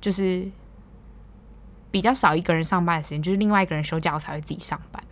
[0.00, 0.48] 就是
[1.90, 5.02] 比较少一个人上班的时间，就是另外一个人休假我才会自己上班。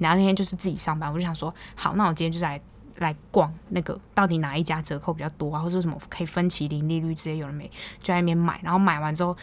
[0.00, 2.60] 然后那天就是自己上班，我就想说，好，那我今天就是来
[2.96, 7.64] 来逛那个到底哪一家折扣比较多啊，或者什么可以分期零利率之类有了没？
[8.00, 9.36] 就在那边买，然后买完之后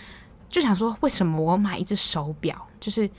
[0.50, 3.10] 就想说，为什么我买一只手表就是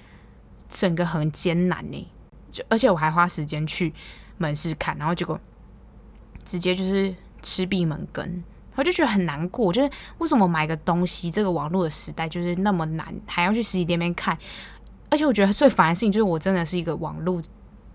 [0.69, 2.09] 整个很艰难呢？
[2.51, 3.93] 就而且我还花时间去
[4.37, 5.39] 门市看，然后结果
[6.45, 8.43] 直接就是吃闭门羹，
[8.75, 9.73] 我就觉得很难过。
[9.73, 14.37] 就是为什么买个东西，这个网络的时代就是那么难，还要去实体店面看？
[15.11, 17.43] 而且我觉得最烦的事情就是，我真的是一个网络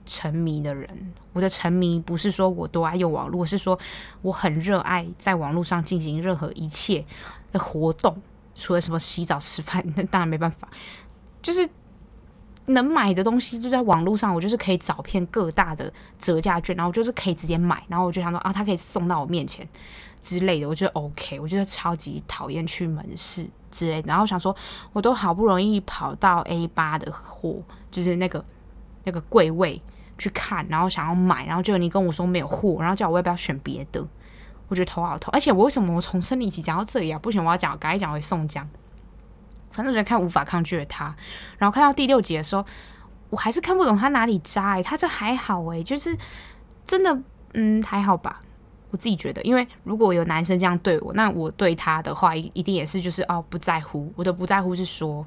[0.05, 1.14] 沉迷的人。
[1.32, 3.78] 我的沉迷不是说我多爱用网络，是说
[4.22, 7.03] 我很热爱在网络上进行任何一切
[7.51, 8.16] 的活动，
[8.55, 10.68] 除了什么洗澡、吃饭，那当然没办法。
[11.41, 11.68] 就是
[12.68, 19.68] 能买的东西就在网络上，我就是可以找遍各大的折价券，然后我就是可以直接买，然后我就想说啊，他可以送到我面前
[20.22, 21.39] 之类的，我觉得 OK。
[21.39, 23.49] 我觉得超级讨厌去门市。
[23.74, 24.55] 之类的，然后想说，
[24.91, 27.59] 我都好不容易跑到 A 八的货，
[27.89, 28.45] 就是那个
[29.03, 29.82] 那个柜位
[30.16, 33.99] 去看，然后想要买，然后就你跟我说没有货，然后叫我要不要选别的，
[34.68, 35.32] 我觉得头好痛。
[35.34, 37.18] 而且我为什么我从生理期讲到这里啊？
[37.18, 38.70] 不行，我要讲，赶紧讲回宋江。
[39.74, 41.13] 反正我觉得看无法抗拒的他，
[41.57, 42.65] 然后看到第六集的时候，
[43.30, 46.15] 我还是看不懂他哪里渣欸，他这还好欸，就是
[46.86, 47.19] 真的，
[47.53, 48.39] 嗯，还好吧。
[48.91, 54.13] 我自己觉得，因为如果有男生这样对我，那我对他的话，一一定也是就是哦不在乎。
[54.15, 55.26] 我的不在乎是说，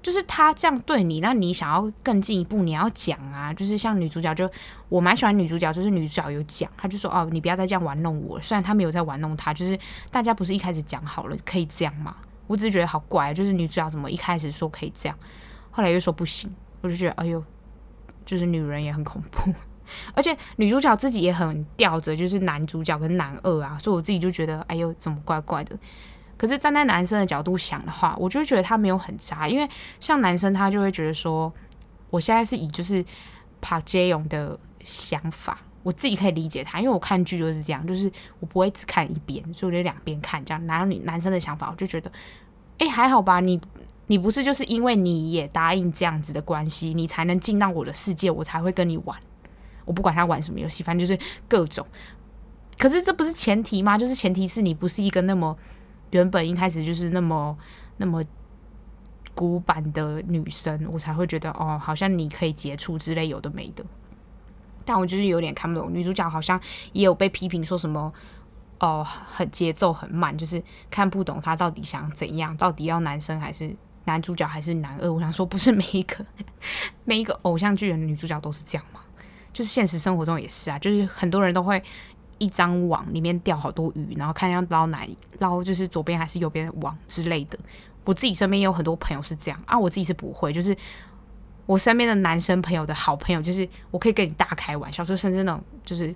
[0.00, 3.52] 就是他这样对你，那你想要更进一步，你要讲啊。
[3.52, 4.50] 就是像女主角就，
[4.88, 8.40] 我蛮喜欢女主角，就是女主角有讲，她就说哦，你不要再这样玩弄我。
[8.40, 9.78] 虽然他没有在玩弄她，就是
[10.10, 12.16] 大家不是一开始讲好了可以这样吗？
[12.48, 15.16] 我只是觉得好怪，就是女主角怎么一开始说可以这样，
[15.70, 17.40] 后来又说不行，我就觉得哎呦，
[18.26, 19.54] 就是女人也很恐怖。
[20.12, 25.78] 而且女主角自己也很吊着，就是男主角跟男二啊，所以我自己就觉得，哎呦，怎么怪怪的？
[26.36, 29.66] 可是站在男生的角度想的话，我就觉得他没有很渣，因为
[29.98, 31.50] 像男生他就会觉得说，
[32.10, 33.04] 我现在是以就是
[33.60, 35.58] 朴재勇的想法，
[35.88, 40.62] 我自己可以理解他，因为我看剧就是这样，就是我不会只看一边，所以我就两边看这样。
[40.66, 42.12] 然后女男生的想法，我就觉得，
[42.76, 43.58] 哎，还好吧，你
[44.08, 49.18] 你不是就是因为你也答应这样子的关系，你才能进到我的世界，我才会跟你玩。
[49.86, 51.18] 我不管他玩什么游戏，反正就是
[51.48, 51.86] 各种。
[52.76, 53.96] 可是这不是前提吗？
[53.96, 55.56] 就是前提是你不是一个那么
[56.10, 57.56] 原本一开始就是那么
[57.96, 58.22] 那么
[59.34, 63.82] 古板的女生，我才会觉得哦，好像你可以接触之类有的没的。
[64.88, 66.58] 但我就是有点看不懂，女主角好像
[66.94, 68.10] 也有被批评说什么
[68.80, 73.76] 哦，很节奏很慢，就是看不懂她到底想怎样，到底要男生还是
[74.06, 75.12] 男主角还是男二？
[75.12, 76.24] 我想说，不是每一个
[77.04, 79.00] 每一个偶像剧的女主角都是这样吗？
[79.52, 81.82] 就是现实生活中也是啊，就是很多人都会
[82.38, 85.06] 一张网里面钓好多鱼，然后看要捞哪
[85.40, 87.58] 捞，就是左边还是右边的网之类的。
[88.04, 90.74] 我自己身边也有很多朋友是这样啊，我自己是不会，就是
[91.68, 96.12] 我身边的男生朋友的好朋友，就是我可以跟你大开玩笑，说甚至那种就是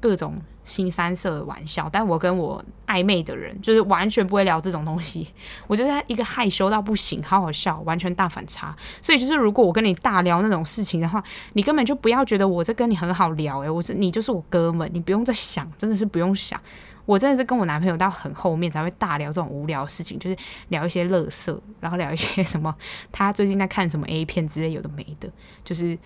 [0.00, 0.40] 各种。
[0.64, 5.26] 新三色的玩笑，但我跟我暧昧的人就是完全不会聊这种东西。
[5.66, 8.72] 我就是一个害羞到不行，好好笑，完全大反差。
[9.00, 11.20] 所以就是，如果我跟你大聊那种事情的话，
[11.54, 13.58] 你根本就不要觉得我在跟你很好聊。
[13.58, 16.60] 诶，我是你就是我哥们，你不用再想，真的是不用想。
[17.04, 20.36] 我真的是跟我男朋友到很后面才会大聊这种无聊事情，就是
[20.68, 22.74] 聊一些乐色，然后聊一些什么
[23.10, 25.30] 他最近在看什么 A 片之类有的没的，
[25.64, 25.98] 就是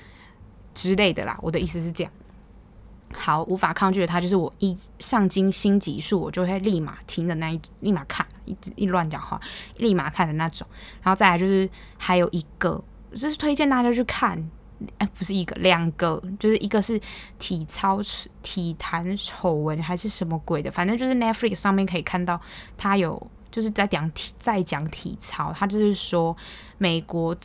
[0.75, 1.39] 之类的啦。
[1.43, 2.13] 我的意思是这样。
[3.15, 9.41] 好，无法抗拒的他，就是我一上金新集数，我就会立马听的那一立马看，一直一乱讲话，
[9.77, 10.67] 立马看的那种。
[11.03, 12.83] 然后再来就是还有一个，
[13.13, 14.51] 就是推荐大家去看，
[14.99, 17.01] 哎，不是一个，两个，就是一个是
[17.39, 17.99] 体操
[18.43, 22.41] 体坛丑闻还是什么鬼的，反正就是 Netflix 上面可以看到，
[22.77, 26.37] 他有就是在讲体在讲体操，他就是说
[26.79, 27.37] 美国。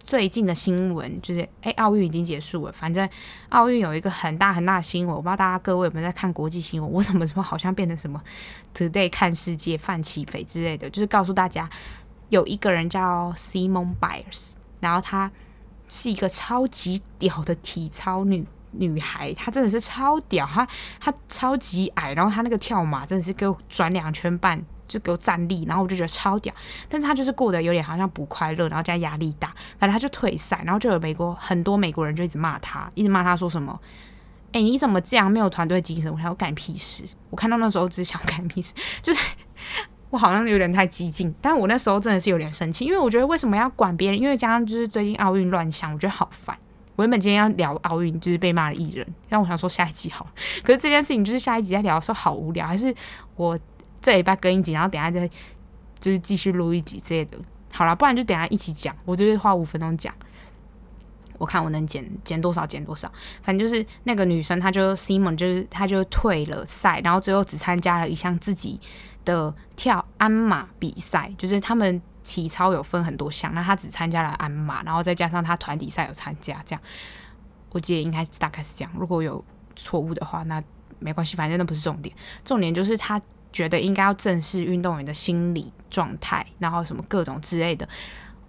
[0.00, 2.72] 最近的新闻就是，哎，奥运已经结束了。
[2.72, 3.06] 反正
[3.50, 6.90] 奥运有一个很大很大的新闻，我不知道大家各位有没有在看国际新闻。
[6.90, 8.18] 我怎么怎么好像变成什么
[8.74, 11.68] Today 看世界、范琪斐之类的，就是告诉大家
[12.30, 15.30] 有一个人叫 Simon Biles，然后他
[15.88, 20.66] 是一个超级屌的体操女女孩，她真的是超屌，她
[21.00, 24.64] 她超级矮，然后她那个跳马真的是给我转两圈半。
[24.88, 26.50] 就给我站立，然后我就觉得超屌，
[26.88, 33.78] 但是他就是过得有点好像不快乐，然后加压力大，反正他就退赛，然后就有美国很多美国人就一直骂他，一直骂他说什么，
[34.52, 36.10] 哎，你怎么这样没有团队精神？
[36.10, 37.04] 我想要干屁事！
[37.28, 38.72] 我看到那时候只想干屁事，
[39.02, 39.20] 就是
[40.10, 44.20] 我好像有点太激进，但我那时候真的是有点生气，因为我觉得为什么要管别人？
[44.20, 46.56] 因为加上就是最近奥运乱象，我觉得好烦。
[46.96, 50.26] 我原本今天要聊奥运，就是被骂的艺人，让我想说下一集好，
[50.62, 52.94] 可是这件事情就是下一集再聊的时候好无聊，还是
[53.36, 53.58] 我。
[54.00, 55.28] 这礼拜更一集，然后等下再
[55.98, 57.36] 就是继续录一集之类的。
[57.72, 58.94] 好了，不然就等下一起讲。
[59.04, 60.14] 我就会花五分钟讲，
[61.38, 63.10] 我看我能减减多少减多少。
[63.42, 68.78] 反正就是那个女生，她就 Simon，就是她就退了赛，然后最后只参加了一项自己
[69.24, 71.32] 的跳鞍马比赛。
[71.38, 76.62] 就是他们体操有分很多项，那她只参加了鞍马，然后再加上她团体赛有参加。
[76.66, 76.82] 这样
[77.70, 78.92] 我记得应该大概是这样。
[78.98, 79.42] 如果有
[79.76, 80.62] 错误的话，那
[80.98, 82.14] 没关系，反正那不是重点。
[82.44, 83.20] 重点就是她。
[83.50, 87.88] 觉得应该要正视运动员的心理状态，然后什么各种之类的。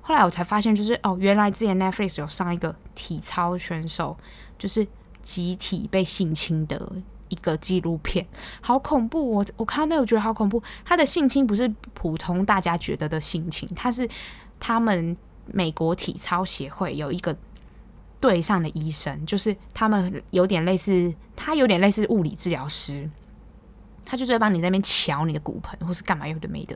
[0.09, 4.17] 后来我才发现，就是哦，原来之前 Netflix 有上一个体操选手
[4.57, 4.87] 就是
[5.21, 6.91] 集体被性侵的
[7.27, 8.25] 一个纪录片，
[8.59, 9.29] 好恐怖！
[9.29, 10.63] 我我看到那个觉得好恐怖。
[10.83, 14.09] 他的性侵不是普通大家觉得的性侵，他是
[14.59, 17.37] 他们美国体操协会有一个
[18.19, 23.07] 队上的医生，就是他们有点类似，他有点类似物理治疗师。
[24.03, 26.75] 他就是在帮你在那边瞧你的骨盆，或是干嘛有的没的。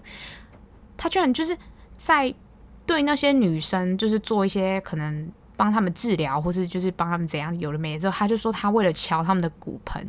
[0.95, 1.57] 他居然就是
[1.97, 2.31] 在
[2.85, 7.99] 对那些女生，就是做一些可能帮她们治疗，或是就是帮她们怎样有的没的。
[7.99, 10.05] 之后他就说，他为了敲他们的骨盆，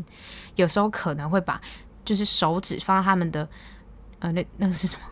[0.57, 1.61] 有时候可能会把
[2.05, 3.49] 就是手指放在他们的
[4.19, 5.03] 呃，那那个是什么？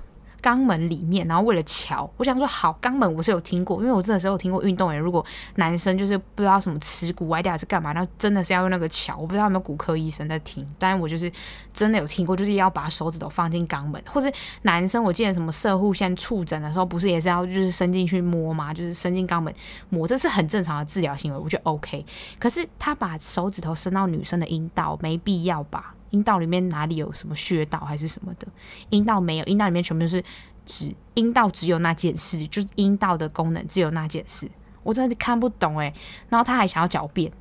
[0.42, 5.24] 肛门里面，然后为了乔，我想说好，肛门我是有听过，因为我真的是有听过运动员，如果
[5.54, 11.30] 男生就是不知道什么耻骨歪掉还是干嘛，然后真的是要用那个乔，我不知道有没有骨科医生在听，但是我就是
[11.72, 14.30] 真的有听过，就是要把手指头放进肛门，或者
[14.62, 18.74] 男生我记得什么摄护腺触诊的时候，不是也是要就是伸进去摸吗？
[18.74, 19.54] 就是伸进肛门
[19.90, 22.04] 摸，这是很正常的治疗行为，我觉得 OK。
[22.38, 25.94] 可是他把手指头伸到女生的阴道，没必要吧？
[26.12, 28.46] 阴道里面哪里有什么穴道还是什么的？
[28.90, 30.22] 阴道没有，阴道里面全部都是
[30.64, 34.48] 只阴道只有那件事，就是阴道的功能只有那件事，
[34.82, 35.92] 我真的看不懂诶。
[36.28, 37.32] 然后他还想要狡辩，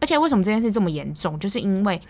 [0.00, 1.38] 而且为什么这件事这么严重？
[1.38, 2.00] 就是因为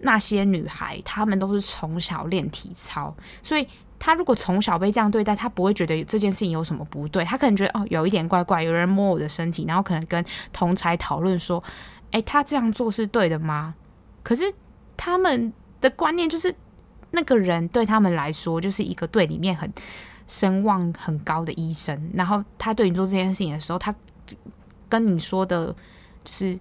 [0.00, 3.66] 那些女孩她们都是从小练体操，所以
[3.98, 11.62] 她如果从小被这样对待，她不会觉得这件事情有什么不对，她可能觉得哦有一点怪怪，有人摸我的身体，然后可能跟同才讨论说，
[12.12, 13.74] 诶，她这样做是对的吗？
[14.22, 14.44] 可是。
[14.96, 16.54] 他们的观念就是，
[17.10, 19.72] 那个人对他们来说就是一个队里面很
[20.26, 23.94] 声望很高的医生，然后他对你做这件事情的时候，他
[24.88, 25.74] 跟你说的
[26.24, 26.58] 就是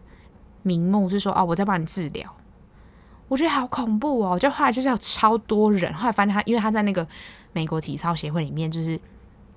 [0.64, 2.36] 名目是说哦，我在帮你治疗。
[3.28, 4.38] 我觉得好恐怖哦！
[4.38, 7.08] 就后来就是要超多人，后来发现他，因为他在那个
[7.54, 9.00] 美国体操协会里面就是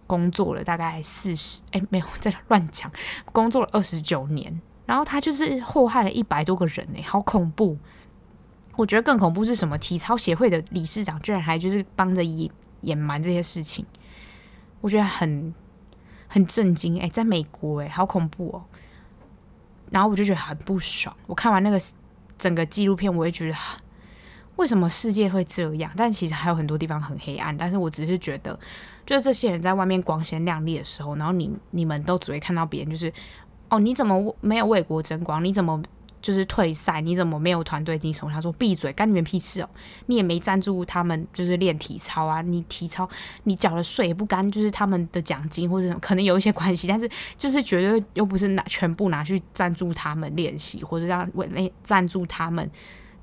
[0.07, 2.89] 工作了大概四十，哎，没有在乱讲，
[3.33, 7.77] 工作了二十九年，然后他就是祸害了一百多个人，哎，好恐怖。
[8.77, 9.79] 我觉得更恐怖是什么？
[9.79, 12.51] 体操协会的理事长居然还就是帮着隐
[12.81, 13.85] 隐瞒这些事情，
[14.81, 15.55] 我觉得很
[16.27, 17.01] 很震惊。
[17.01, 18.65] 哎，在美国，哎，好恐怖哦！
[19.91, 21.15] 然后我就觉得很不爽。
[21.27, 21.81] 我看完那个
[22.37, 23.57] 整个纪录片，我也觉得
[24.57, 25.93] 为什么世界会这样？
[25.97, 27.57] 但其实还有很多地方很黑暗。
[27.57, 28.59] 但是我只是觉得，
[29.07, 33.13] 就是这些人在外面光鲜亮丽的时候，然后你你们都只会看到别人，就是
[33.69, 35.45] 哦，你怎么没有为国争光？
[35.45, 35.81] 你怎么？
[36.25, 38.27] 就是退赛，你怎么没有团队精神？
[38.31, 39.69] 他说闭嘴，干你们屁事哦！
[40.07, 43.07] 你也没赞助他们，就是练体操啊，你体操
[43.43, 47.07] 你缴了税也不干，就是他们的奖金或者什么，可能有一些关系，但是
[47.37, 52.71] 就是绝对又不是拿全部拿去赞助他们练习，或者让为了赞助他们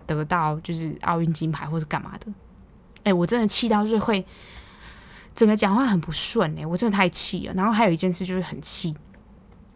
[0.06, 2.32] 得到就是奥运金牌或者干嘛的。
[3.04, 4.24] 哎、我真的气到就是会
[5.36, 7.54] 整个讲话很不顺哎、我真的太气了。
[7.56, 8.94] 然后还有一件事就是很气，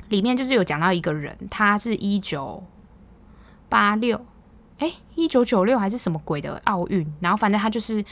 [0.09, 2.63] 里面就是有讲到一个人，他是一九。
[3.69, 4.19] 八六，
[4.77, 7.05] 哎，一九九六还是什么鬼的奥运？
[7.19, 8.03] 然后反正他就是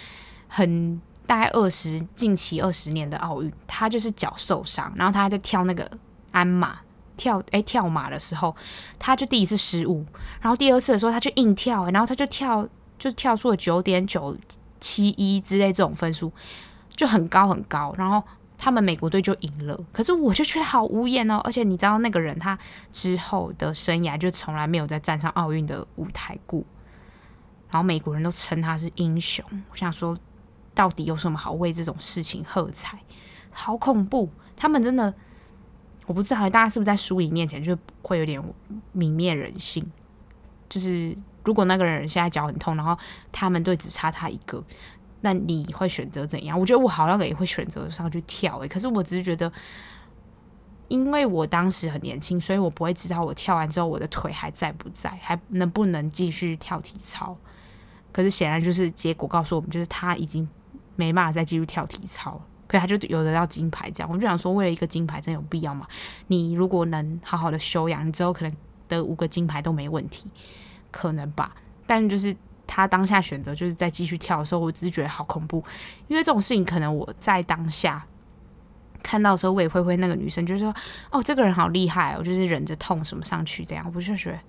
[0.48, 5.90] 很大概二十近期二十年的奥运，他就是脚受伤，然后他还在跳那个
[6.32, 6.80] 鞍马
[7.16, 8.56] 跳，诶、跳马的时候，
[9.00, 10.06] 他就第一次失误，
[10.42, 14.36] 然后第二次的时候他就硬跳，然后他就跳就跳出了九点九
[14.80, 16.32] 七一之类这种分数，
[16.90, 18.22] 就很高很高，然后
[18.58, 22.58] 他们美国队就赢了，可是我就觉得好无言哦，而且你知道那个人他
[22.92, 26.64] 之后的生涯就从来没有再站上奥运的舞台过，
[27.70, 30.18] 然后美国人都称他是英雄，我想说。
[30.76, 32.98] 到底有什么好为这种事情喝彩？
[33.52, 34.28] 好恐怖！
[34.56, 35.14] 他们真的，
[36.08, 38.42] 我不知道大家是不是在输赢面前就会有点
[38.96, 39.86] 泯灭人性。
[40.68, 42.98] 就是如果那个人现在脚很痛，然后
[43.32, 44.64] 他们队只差他一个，
[45.24, 46.60] 那你会选择怎样？
[46.60, 49.52] 我觉得我好像也会选择上去跳诶，可是我只是觉得，
[50.88, 57.36] 因为我当时很年轻，所以我不会知道我跳完之后我的腿还在不在，还能不能继续跳体操。
[58.12, 60.48] 可是显然就是结果告诉我们，就是他已经。
[60.96, 64.10] 没办法再继续跳体操了，可是他就有得到金牌这样。
[64.12, 65.88] 我就想说，为了一个金牌，真有必要吗？
[66.28, 68.56] 你如果能好好的休养，你之后可能
[68.88, 70.28] 得五个金牌都没问题，
[70.92, 71.56] 可能吧。
[71.88, 72.38] 但就是
[72.68, 75.64] 他当下选择就是在继续跳的时候，我只是觉得好恐怖，
[76.08, 78.04] 因为这种事情可能我在当下
[79.02, 80.74] 看到的时候，我也会会那个女生就是说，
[81.12, 83.86] 哦，这个人好厉害哦，我就是忍着痛什么上去这样。
[83.96, 84.40] 我就觉得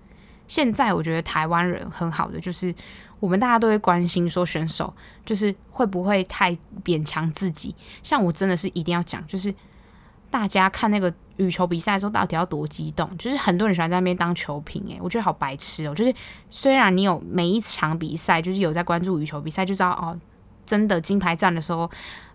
[0.46, 2.74] 现在我觉得台湾人很好的就是。
[3.20, 4.92] 我们大家都会关心说选手
[5.24, 6.54] 就是会不会太
[6.84, 7.74] 勉强自己。
[8.02, 9.54] 像我真的是一定要讲，就是
[10.30, 13.08] 大家看那个羽球比赛的时候，到底要多激动？
[13.16, 15.94] 就是很多人喜欢在那边当球评，诶，我觉得好白痴哦。
[15.94, 16.14] 就是
[16.50, 20.18] 虽然你有每一场比赛，就是有在关注羽球比赛，就知道哦，
[20.64, 21.90] 真的金牌战的时候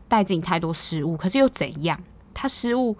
[0.07, 1.99] 带自己太多失误，可是又怎样？
[2.33, 2.95] 他失误，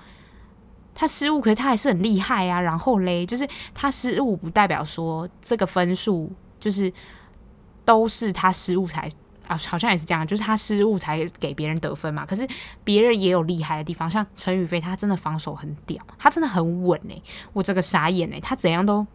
[0.94, 2.60] 他失误，可是他还是很厉害啊。
[2.60, 6.92] 然后嘞，就是他失误不代表说这个分数就是。
[7.86, 9.10] 都是他失误才
[9.50, 12.24] 啊，好像也是这样，就是他失误才给别人得分嘛。
[12.24, 12.48] 可是
[12.84, 17.20] 别人也有厉害的地方，像陈雨菲，他真的防守很屌，他真的很稳哎、
[17.52, 19.06] 我这个傻眼哎、他怎样都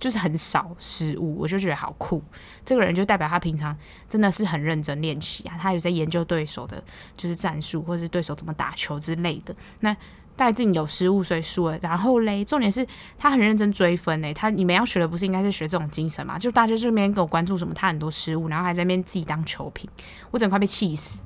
[0.00, 2.22] 就是很少失误，我就觉得好酷。
[2.64, 3.76] 这个人就代表他平常
[4.08, 6.82] 真的是很认真练习啊，他有在研究对手的，
[7.14, 9.54] 就是战术或者是对手怎么打球之类的。
[9.80, 9.94] 那
[10.36, 11.78] 带进有失误，所以输了。
[11.80, 14.34] 然后嘞，重点是他很认真追分嘞。
[14.34, 16.38] 他你们要学的不是应该是学这种精神嘛？
[16.38, 19.88] 就大家这边给我关注什么，他很多失误，然后还在那边自己当球评，
[20.30, 21.22] 我整快被气死。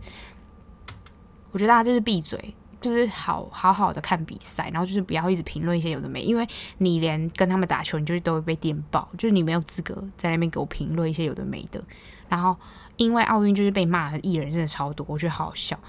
[1.50, 6.46] 我觉得大家就是闭嘴，就是好好好的看比赛，然后就是不要一直评论一些有的没，因为
[6.76, 11.82] 你连跟他们打球，你就是都会被电爆，就是你没有资格在那边给我评论一些有的没的。
[12.28, 12.54] 然后
[12.96, 15.80] 因为奥运就是被骂的艺人真的超多，我觉得好好笑。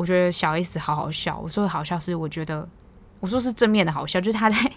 [0.00, 1.38] 我觉得小 S 好好笑。
[1.38, 2.66] 我说的好笑是，我觉得
[3.20, 4.72] 我说是正面的好笑，就是他在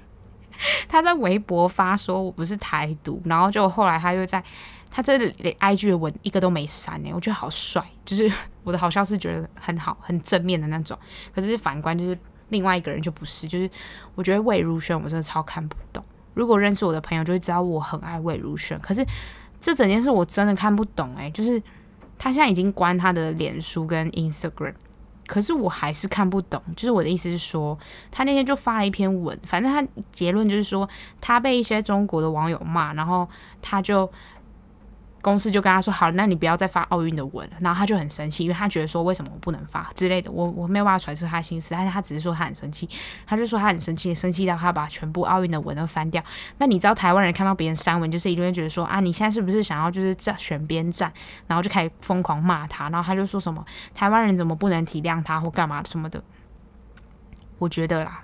[0.85, 4.43] 他在微博发说我不是台独，然后就后来他又在
[4.91, 7.81] 他这里 IG 的文一个都没删哎，我觉得好帅。
[8.03, 8.29] 就是
[8.65, 10.99] 我的好笑是觉得很好，很正面的那种。
[11.33, 12.19] 可是反观就是
[12.49, 13.69] 另外一个人就不是，就是
[14.15, 16.03] 我觉得魏如萱我真的超看不懂。
[16.33, 19.07] 如果认识我的朋友就会知道我很爱魏如萱，可是
[19.61, 21.63] 这整件事我真的看不懂哎，就是
[22.17, 24.73] 他现在已经关他的脸书跟 Instagram。
[25.27, 27.77] 可是我还是看不懂，就是我的意思是说，
[28.11, 30.87] 他那天就发了一篇文，反正他结论就是说，
[31.21, 33.27] 他被一些中国的网友骂，然后
[33.61, 34.09] 他就。
[35.23, 40.29] 公司就跟他说：“好，那你不要再发奥运的文了。”然后他就很生气，因为他觉得说为什么我不能发之类的。
[40.29, 42.87] 我我没有办法揣测他心思，但是他只是说他很生气。
[43.25, 46.21] 他就说他很生气，生气到他把全部奥运的文都删掉。
[46.57, 51.09] 那你知道台湾人看到别人删文，就是一定会觉得说啊，你现在是不是想要就是站选边站？
[51.47, 52.89] 然后就开始疯狂骂他。
[52.89, 53.65] 然后他就说什么
[53.95, 56.21] 台湾人怎么不能体谅他或干嘛什么的。
[57.59, 58.21] 我觉得啦。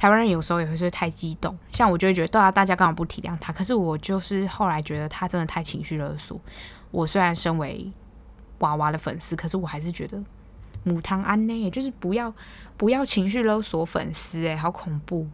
[0.00, 3.52] 台湾人有时候也会是太激动，像我就会觉得，对啊，大家干嘛不体谅他？
[3.52, 6.40] 可是我就是后来觉得他真的太情绪勒索。
[6.90, 7.92] 我虽然身为
[8.60, 10.18] 娃娃的粉丝，可是我还是觉得
[10.84, 12.32] 母汤安呢，就是不要
[12.78, 15.28] 不要情绪勒索粉丝，诶，好恐怖！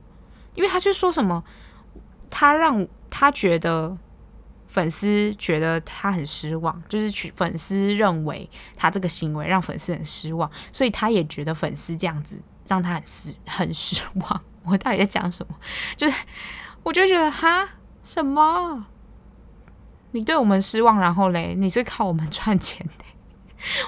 [0.57, 1.45] 因为他是说什么，
[2.29, 3.97] 他让他觉得
[4.67, 12.43] 粉丝觉得他很失望，就是去粉丝认为他这个行为让粉丝很失望，所以他也觉得粉丝这样子。
[12.69, 15.55] 让他很失很失望，我到底在讲什么？
[15.97, 16.21] 就是
[16.83, 17.69] 我就觉得哈
[18.03, 18.87] 什么？
[20.13, 23.05] 你对我们失望，然后嘞，你是靠我们赚钱的，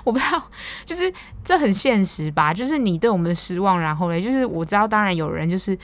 [0.05, 0.43] 我不知道，
[0.85, 1.13] 就是
[1.45, 2.53] 这很现实吧？
[2.53, 5.79] 就是你对我们的失望，然后嘞，就是我知道，当然有人就是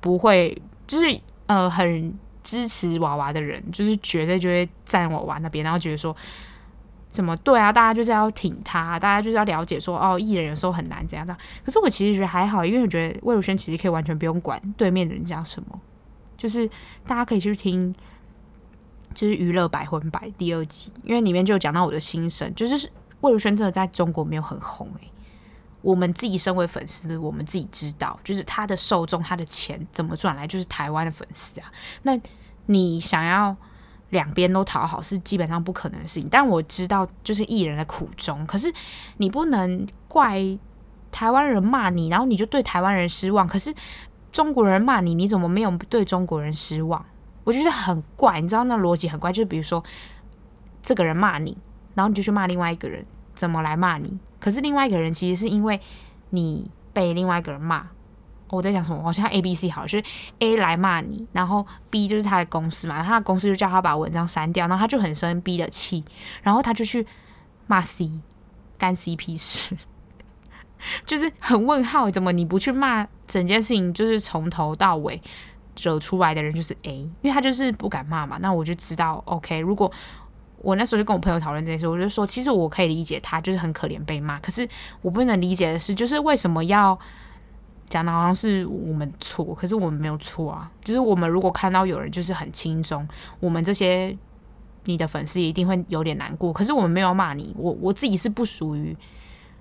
[0.00, 2.12] 不会，就是呃很
[2.42, 6.14] 支持娃娃的人，就是绝对就会站娃娃那边，然后觉得说。
[7.10, 7.72] 怎么对啊？
[7.72, 11.40] 大家就是要挺他，大家就是要了解说哦，艺人有时候很难怎样怎样。
[11.64, 15.80] 可是我其实觉得还好，因为我觉得魏如萱其实可以完全不用管对面的人讲什么，
[16.38, 16.66] 就是
[17.04, 17.92] 大家可以去听，
[19.12, 22.88] 就是《娱乐百分百》第二集，因为里面就有讲到我的心声，就是
[23.20, 25.10] 魏如萱真的在中国没有很红诶、
[25.82, 31.66] 我们自己身为粉丝，我们自己知道，就是他的受众，他的钱怎么赚来，就是台湾的粉丝啊。
[32.02, 32.18] 那
[32.66, 33.56] 你想要
[34.10, 36.28] 两边都讨好，是基本上不可能的事情。
[36.30, 38.44] 但我知道，就是艺人的苦衷。
[38.46, 38.72] 可是
[39.16, 40.40] 你不能怪
[41.10, 43.46] 台湾人骂你，然后你就对台湾人失望。
[43.46, 43.74] 可是
[44.30, 47.04] 中国人骂你，你怎么没有对中国人失望？
[47.44, 49.32] 我觉得很怪，你知道那逻辑很怪。
[49.32, 49.82] 就是比如说，
[50.82, 51.56] 这个人骂你，
[51.94, 53.04] 然后你就去骂另外一个人，
[53.34, 54.18] 怎么来骂你？
[54.38, 55.80] 可是另外一个人其实是因为
[56.30, 57.88] 你被另外一个人骂，
[58.56, 59.02] 我在讲什么？
[59.02, 60.04] 好像 A、B、C 好，就是
[60.40, 66.04] A 来骂你，然后 B 就是他的公司嘛，他的公司就叫他把文章删掉，然后他就很生 B 的气，
[66.42, 67.06] 然后他就去
[67.66, 68.10] 骂 C，
[68.78, 69.76] 干 CP 事，
[71.06, 73.92] 就是很问号，怎么你不去骂整件事情？
[73.94, 75.20] 就是从头到尾
[75.80, 78.38] 惹出来的人就是 A，因为他就是不敢骂嘛。
[78.40, 79.90] 那我就知道，OK，如果。
[80.62, 84.68] 我那时候就跟我朋友讨论这件事，我就说，其实我可以理解他就是很可怜被骂，可是
[85.00, 86.98] 我不能理解的是，就是为什么要
[87.90, 90.70] 讲的好像是我们错，可是我们没有错啊。
[90.82, 93.06] 就是我们如果看到有人就是很轻松，
[93.40, 94.16] 我们这些
[94.84, 96.52] 你的粉丝一定会有点难过。
[96.52, 98.96] 可是我们没有骂你，我我自己是不属于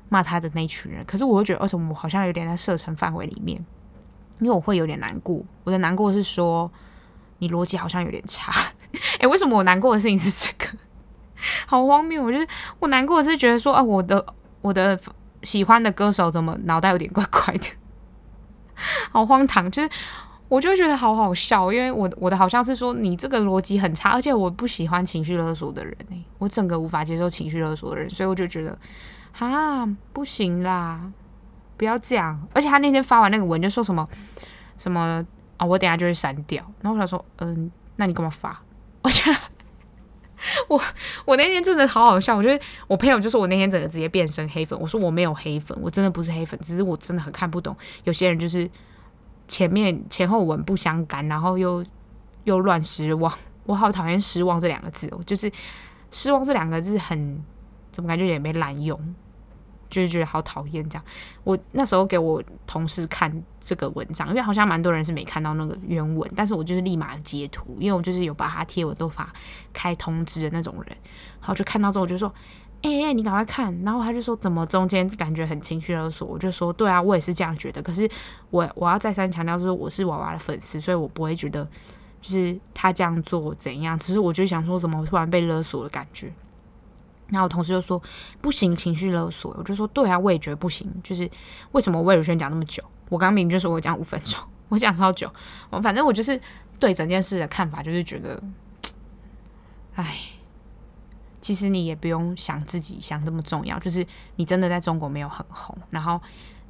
[0.07, 3.63] 骂他的那群人，可是我会觉得，为什么我好像有点在射程范围里面，
[4.39, 5.43] 因为我会有点难过。
[5.63, 6.71] 我的难过是说，
[7.39, 8.53] 你逻辑好像有点差。
[9.19, 10.77] 诶，为什么我难过的事情是这个？
[11.65, 12.23] 好荒谬！
[12.23, 12.47] 我就是
[12.80, 14.25] 我难过的是觉得说啊，我的
[14.61, 14.99] 我的
[15.41, 17.65] 喜欢的歌手怎么脑袋有点怪怪的，
[19.11, 19.69] 好荒唐！
[19.69, 19.89] 就是
[20.47, 25.95] 我就觉得好好笑，因为我我的好像是说你这个逻辑很差，而且我不喜欢情绪勒索的人、
[26.38, 28.77] 我整个无法接受情绪勒索的人，所以我就觉得
[29.32, 31.01] 哈，不行啦，
[31.77, 32.39] 不要这样！
[32.53, 34.07] 而且他那天发完那个文就说什么
[34.77, 35.23] 什么
[35.57, 36.63] 啊，我等下就会删掉。
[36.82, 38.59] 然后我想说，嗯，那你干嘛发？
[39.03, 39.38] 我觉得。
[40.67, 40.81] 我
[41.25, 47.75] 我那天真的好好笑，我觉得我朋友就说我那天整个直接变身黑粉，我说我没有黑粉，我真的不是黑粉，只是我真的很看不懂
[48.05, 48.69] 有些人就是
[49.47, 51.83] 前面前后文不相干，然后又
[52.45, 53.31] 又乱失望，
[53.65, 55.51] 我好讨厌失望这两个字我，就是
[56.11, 57.43] 失望这两个字很
[57.91, 58.99] 怎么感觉也没滥用。
[59.89, 61.03] 就是觉得好讨厌这样。
[61.43, 69.31] 我那时候给我同事看这个文章，因为好像蛮多人是没看到那个原文，但是我就是立马截图，因为我就是有把他贴文都发
[69.73, 70.95] 开通知的那种人。
[71.41, 72.31] 然后就看到之后，我就说
[72.83, 77.81] ：“哎、哎、你赶快看。”然后他就说：“怎么中间感觉很情绪勒索？”我就说：“对啊，我也是这样觉得。
[77.81, 78.09] 可是
[78.49, 81.65] 我我要再三强调，就是我是娃娃的粉丝，所以我不会觉得
[82.21, 83.97] 就是他这样做怎样。
[83.97, 86.31] 只是我就想说，怎么突然被勒索的感觉。”
[87.30, 88.01] 然后我同事就说
[88.41, 89.55] 不行，情绪勒索。
[89.57, 90.88] 我就说对啊，我也觉得不行。
[91.03, 91.30] 就是
[91.71, 92.84] 为什么魏如萱讲那么久？
[93.09, 95.32] 我刚明明就说我讲五分钟，我讲超久。
[95.69, 96.39] 我反正我就是
[96.80, 98.41] 对整件事的看法，就是觉得，
[99.95, 100.15] 哎，
[101.41, 103.80] 其实你也不用想自己想那么重要。
[103.80, 104.05] 就是
[104.36, 106.21] 你真的在中国没有很红，然后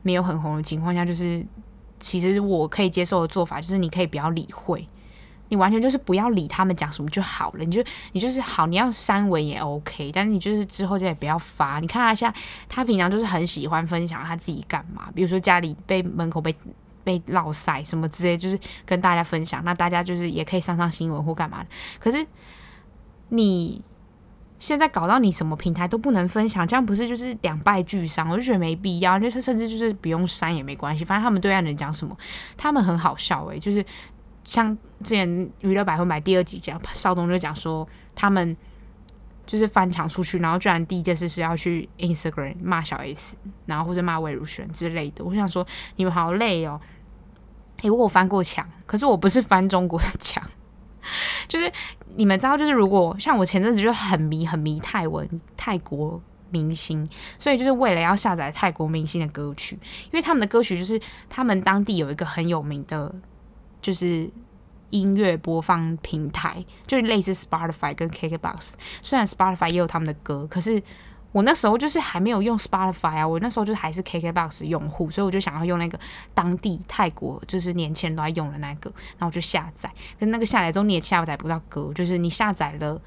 [0.02, 1.46] 没有很红的情况下，就是
[2.00, 4.88] 其实我可以接受的做法，就是你可以不要理会。
[5.50, 11.80] 你完全就是不要理他们讲什么就好了，你就你就是好，你要删文也 OK，但是你就是之后就也不要发。
[11.80, 12.40] 你看他现在，
[12.70, 16.56] 他平常就是很喜欢分享他自己干嘛，比如说家里被门口被
[17.04, 21.66] 被烙赛什么之类，就是跟大家分享，那大家就是也可以上上新闻或干嘛。
[22.00, 22.24] 可是
[23.30, 23.82] 你
[24.60, 28.30] 现在搞到你什么平台都不能分享，这样不是就是两败俱伤？
[28.30, 32.16] 我就觉得没必要，就是甚至就是不用删也没关系，反正他们对岸人讲什么，
[32.56, 33.84] 他们很好笑诶、就是。
[34.50, 38.58] 像之前娱乐百分百第二集讲，邵东就讲说他们
[39.46, 45.24] 就是翻墙出去，然后居然第一件事是要去 Instagram 骂小 S，然后或者骂魏如萱之类的。
[45.24, 45.64] 我想说
[45.98, 46.82] 你们好累哦。
[47.78, 50.44] 诶、欸，我翻过墙，可是我不是翻中国的墙，
[51.48, 51.72] 就是
[52.16, 56.20] 你们知道，就是如果像我前阵子就很迷很迷泰文泰国
[56.50, 57.08] 明星，
[57.38, 61.00] 所以就是为了要下载泰国明星的歌曲，因为他们的歌曲就是
[61.30, 63.14] 他们当地有一个很有名的。
[63.82, 64.30] 就是
[64.90, 68.74] 音乐播放平台，就类似 Spotify 跟 KKBox。
[69.02, 70.82] 虽然 Spotify 也有他们的歌，可是
[71.32, 76.00] 我那时候就是还没有用 Spotify 啊，我那时候就还是 KKBox 用户，所以我就想要用那个
[76.34, 79.92] 当地泰国就是年轻人都在用的那个，然后我就下载。
[80.18, 83.00] 跟那个下载之后你也下载不到歌，就是你下载了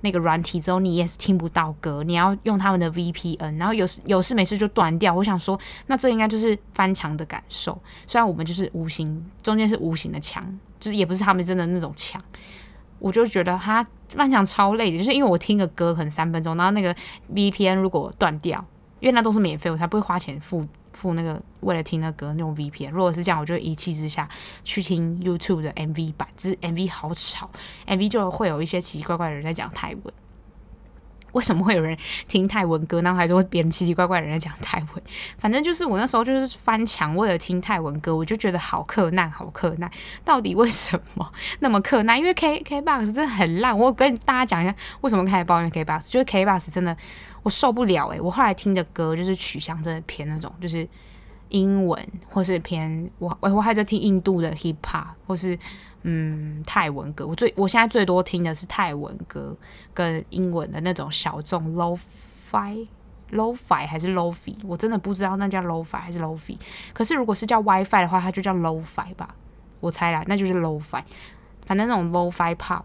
[0.00, 5.14] 那个软体之后你也是听不到歌，你要用他们的 VPN，然后有有事没事就断掉。
[5.14, 7.76] 我想说，那这应该就是翻墙的感受。
[8.06, 10.44] 虽然我们就是无形中间是无形的墙，
[10.78, 12.20] 就是也不是他们真的那种墙。
[13.00, 16.94] 我就觉得他翻墙超累的，就是因为我听个歌可能三分钟，然后那个
[17.32, 18.64] VPN 如果断掉，
[18.98, 20.66] 因为那都是免费，我才不会花钱付
[20.98, 22.90] 付那个为了听那个歌那种 VPN。
[22.90, 24.28] 如果是这样，我就一气之下
[24.64, 27.48] 去听 YouTube 的 MV 版，只是 MV 好吵
[27.86, 30.12] ，MV 就会有一些奇奇怪怪的人在讲泰文。
[31.32, 31.96] 为什么会有人
[32.26, 35.02] 听泰文歌，然后还说别人奇奇怪怪的人在讲泰文？
[35.36, 39.90] 反正就是我那时候就是翻墙，为了听泰文歌，我就觉得好克难，好克难。
[40.24, 42.18] 到底为什么 那么克难？
[42.18, 43.78] 因为 K K Box 真的很烂。
[43.78, 46.96] 我跟大家讲一下，为什么开始抱怨 K Box，就是 K Box 真的
[47.42, 50.88] 我受不了诶、我后来听的歌就是取向真的偏那种，就是
[51.50, 55.58] 英文或是偏我我我还在听印度的 Hip Hop 或是。
[56.02, 59.54] 嗯，泰文歌，我最我现在最多听的是泰文歌
[59.92, 66.56] 跟英文的那种小众 lofi，lofi 还是 low-fi，我真的不知道那叫 lofi 还是 low-fi。
[66.94, 69.34] 可是如果是叫 WiFi 的话，它就叫 lofi 吧，
[69.80, 71.02] 我猜啦，那就是 low-fi。
[71.66, 72.82] 反正那种 lofi pop，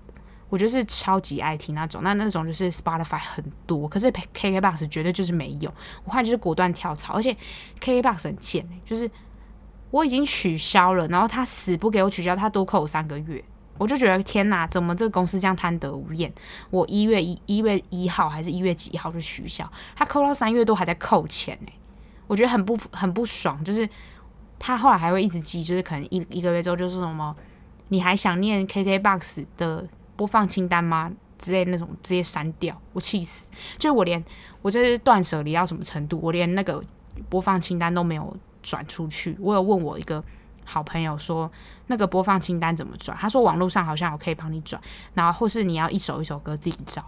[0.49, 2.01] 我就是超级爱听那种。
[2.03, 5.71] 那那种就是 Spotify 很多，可是 KKBOX 绝对就是没有。
[6.03, 7.37] 我看就是果断跳槽，而且
[7.79, 9.09] KKBOX 很贱、就是。
[9.93, 13.43] 我已经取消了，然后他死不给我取消，他多扣我三个月，
[13.77, 16.33] 我就觉得天哪，怎么这个公司这样贪得无厌？
[16.71, 21.71] 我一月一一月一号还是一月几号就取消，他扣到三月多还在扣钱呢，
[22.25, 23.63] 我觉得很不很不爽。
[23.63, 23.87] 就是
[24.57, 27.35] 他后来还会一直记，就是可能一一个月之后就是什么，
[27.89, 31.11] 你还想念 KKBOX 的播放清单吗？
[31.37, 33.45] 之类那种直接删掉，我气死！
[33.77, 34.23] 就是我连
[34.63, 36.81] 我这是断舍离到什么程度，我连那个
[37.29, 38.35] 播放清单都没有。
[38.63, 40.23] 转出去，我有问我一个
[40.65, 41.51] 好朋友说，
[41.87, 43.15] 那个播放清单怎么转？
[43.17, 44.81] 他说网络上好像有可以帮你转，
[45.13, 47.03] 然后或是你要一首一首歌自己找。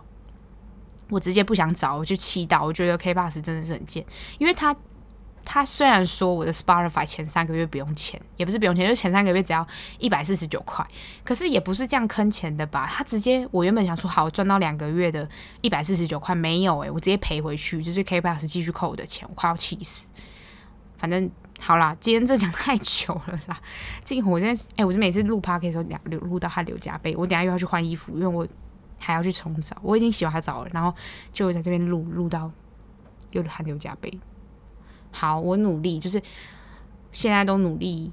[1.10, 4.04] 我直接不想找，我就气到，我觉得 KKBOX 真的是很贱，
[4.40, 4.76] 因为他
[5.46, 9.66] 他虽然说我的 Spotify 前三个月不用钱，也不是不用钱，就前三个月只要
[10.00, 10.84] 一百四十九块，
[11.24, 12.88] 可是也不是这样坑钱的吧？
[12.92, 15.30] 他直接我原本想说好赚到两个月的
[15.62, 20.08] 一百四十九块，没有诶、我直接赔回去，就是 KKBOX 继续扣我的钱，我快要气死，
[20.98, 21.30] 反正。
[21.66, 23.60] 好啦，今天这讲太久了啦。
[24.06, 27.16] 这个我现在，哎、我就每次录 Podcast 的时候，流录到他流浃背。
[27.16, 28.48] 我等下又要去换衣服，因为我
[29.00, 29.76] 还要去冲澡。
[29.82, 30.96] 我已经洗完澡了，然后
[31.34, 32.52] 就在这边录录到
[33.32, 34.20] 又汗流浃背。
[35.12, 36.22] 好，我努力，就是
[37.12, 38.12] 现在都努力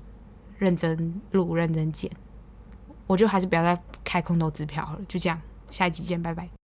[0.57, 2.11] 认真录、认真剪。
[3.07, 5.01] 我就还是不要再开空头支票了。
[5.07, 5.39] 就这样，
[5.71, 6.62] 下一集见，拜拜。